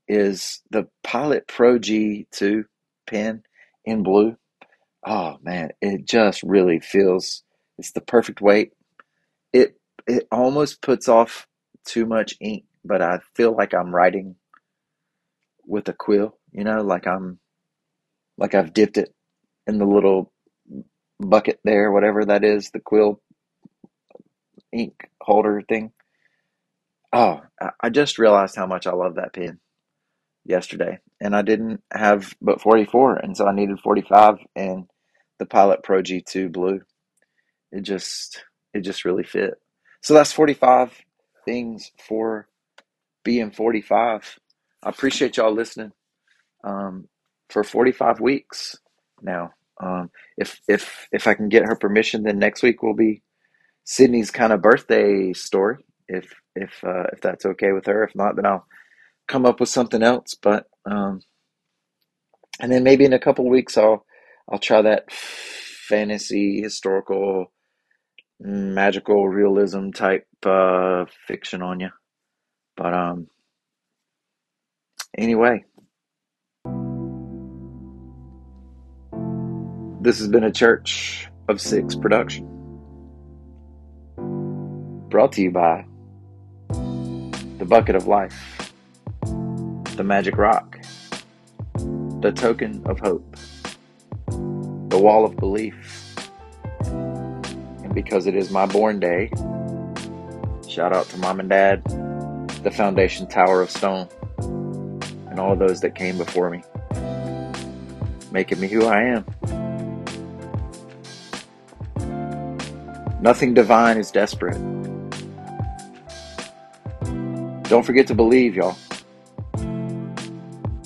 is 0.09 0.63
the 0.71 0.89
Pilot 1.03 1.47
Pro 1.47 1.79
G2 1.79 2.65
pen 3.07 3.43
in 3.85 4.03
blue. 4.03 4.37
Oh 5.07 5.37
man, 5.43 5.71
it 5.81 6.05
just 6.07 6.43
really 6.43 6.81
feels 6.81 7.43
it's 7.79 7.93
the 7.93 8.01
perfect 8.01 8.41
weight. 8.41 8.73
It 9.53 9.79
it 10.07 10.27
almost 10.33 10.83
puts 10.83 11.09
off 11.09 11.47
too 11.87 12.07
much 12.07 12.37
ink, 12.41 12.65
but 12.85 13.03
I 13.03 13.21
feel 13.37 13.57
like 13.57 13.75
I'm 13.75 13.95
writing 13.95 14.37
with 15.67 15.89
a 15.89 15.93
quill, 15.93 16.37
you 16.53 16.65
know, 16.65 16.83
like 16.83 17.07
I'm 17.07 17.39
like 18.39 18.55
I've 18.55 18.73
dipped 18.75 18.99
it 18.99 19.15
in 19.67 19.79
the 19.79 19.87
little 19.87 20.33
bucket 21.21 21.61
there, 21.65 21.93
whatever 21.93 22.25
that 22.25 22.45
is, 22.45 22.71
the 22.71 22.81
quill 22.81 23.21
ink 24.73 25.11
holder 25.21 25.63
thing. 25.69 25.93
Oh, 27.13 27.41
I 27.81 27.89
just 27.91 28.19
realized 28.19 28.57
how 28.57 28.67
much 28.67 28.87
I 28.87 28.93
love 28.93 29.15
that 29.17 29.33
pen 29.33 29.61
yesterday, 30.49 31.01
and 31.21 31.37
I 31.37 31.43
didn't 31.43 31.83
have 31.93 32.35
but 32.43 32.63
44, 32.63 33.19
and 33.19 33.37
so 33.37 33.47
I 33.47 33.55
needed 33.55 33.81
45 33.81 34.39
and 34.57 34.87
the 35.39 35.47
Pilot 35.47 35.85
Pro 35.85 36.03
G2 36.03 36.53
blue. 36.53 36.81
It 37.73 37.83
just 37.83 38.45
it 38.75 38.81
just 38.81 39.05
really 39.05 39.25
fit. 39.25 39.55
So 40.03 40.15
that's 40.15 40.33
45 40.33 40.93
things 41.45 41.93
for 42.09 42.49
being 43.25 43.51
45. 43.53 44.39
I 44.83 44.89
appreciate 44.89 45.37
y'all 45.37 45.53
listening 45.55 45.93
um, 46.65 47.09
for 47.51 47.65
45 47.65 48.21
weeks 48.21 48.77
now. 49.23 49.53
Um, 49.81 50.11
if 50.37 50.61
if 50.69 51.09
if 51.13 51.27
I 51.27 51.35
can 51.35 51.49
get 51.49 51.65
her 51.67 51.77
permission, 51.77 52.25
then 52.25 52.39
next 52.39 52.63
week 52.63 52.83
will 52.83 52.95
be 52.95 53.23
Sydney's 53.85 54.31
kind 54.31 54.53
of 54.53 54.63
birthday 54.63 55.33
story. 55.33 55.85
If 56.09 56.33
if 56.57 56.83
uh, 56.85 57.05
if 57.13 57.21
that's 57.21 57.47
okay 57.47 57.73
with 57.73 57.87
her. 57.87 58.05
If 58.05 58.15
not, 58.15 58.37
then 58.37 58.47
I'll 58.47 58.67
come 59.29 59.47
up 59.47 59.61
with 59.61 59.69
something 59.69 60.03
else. 60.03 60.35
But 60.35 60.67
um, 60.85 61.21
and 62.61 62.73
then 62.73 62.83
maybe 62.83 63.05
in 63.05 63.13
a 63.13 63.19
couple 63.21 63.49
weeks 63.49 63.79
I'll 63.79 64.05
I'll 64.51 64.59
try 64.59 64.83
that 64.83 65.13
fantasy 65.13 66.61
historical 66.61 67.53
magical 68.41 69.29
realism 69.29 69.91
type 69.91 70.27
uh, 70.45 71.05
fiction 71.27 71.63
on 71.63 71.81
you. 71.81 71.91
But 72.77 72.95
um, 72.95 73.27
anyway, 75.17 75.65
this 80.01 80.19
has 80.19 80.29
been 80.29 80.45
a 80.45 80.53
Church 80.53 81.29
of 81.49 81.61
Six 81.61 81.95
production. 81.95 82.47
Brought 85.09 85.33
to 85.33 85.43
you 85.43 85.51
by 85.51 85.85
The 86.69 87.65
Bucket 87.65 87.97
of 87.97 88.07
Life, 88.07 88.68
The 89.99 90.05
Magic 90.05 90.39
Rock, 90.39 90.79
The 92.21 92.31
Token 92.31 92.85
of 92.87 93.01
Hope, 93.01 93.37
The 94.29 94.97
Wall 94.97 95.25
of 95.25 95.37
Belief, 95.37 96.15
and 96.85 97.93
because 97.93 98.29
it 98.29 98.37
is 98.37 98.53
my 98.53 98.65
born 98.65 99.01
day, 99.01 99.29
shout 100.69 100.93
out 100.93 101.09
to 101.09 101.17
mom 101.17 101.41
and 101.41 101.49
dad, 101.49 101.83
the 102.63 102.71
Foundation 102.71 103.27
Tower 103.27 103.61
of 103.61 103.73
Stone, 103.73 104.09
and 105.31 105.41
all 105.41 105.57
those 105.57 105.81
that 105.81 105.97
came 105.97 106.17
before 106.17 106.49
me, 106.49 106.63
making 108.31 108.61
me 108.61 108.69
who 108.69 108.87
I 108.87 109.03
am. 109.03 109.25
Nothing 113.21 113.53
divine 113.53 113.97
is 113.97 114.13
desperate. 114.13 114.59
Don't 117.65 117.85
forget 117.85 118.07
to 118.07 118.15
believe, 118.15 118.55
y'all. 118.55 118.77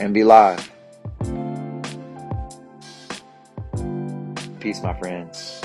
And 0.02 0.12
be 0.12 0.24
live. 0.24 0.68
Peace, 4.58 4.82
my 4.82 4.98
friends. 4.98 5.61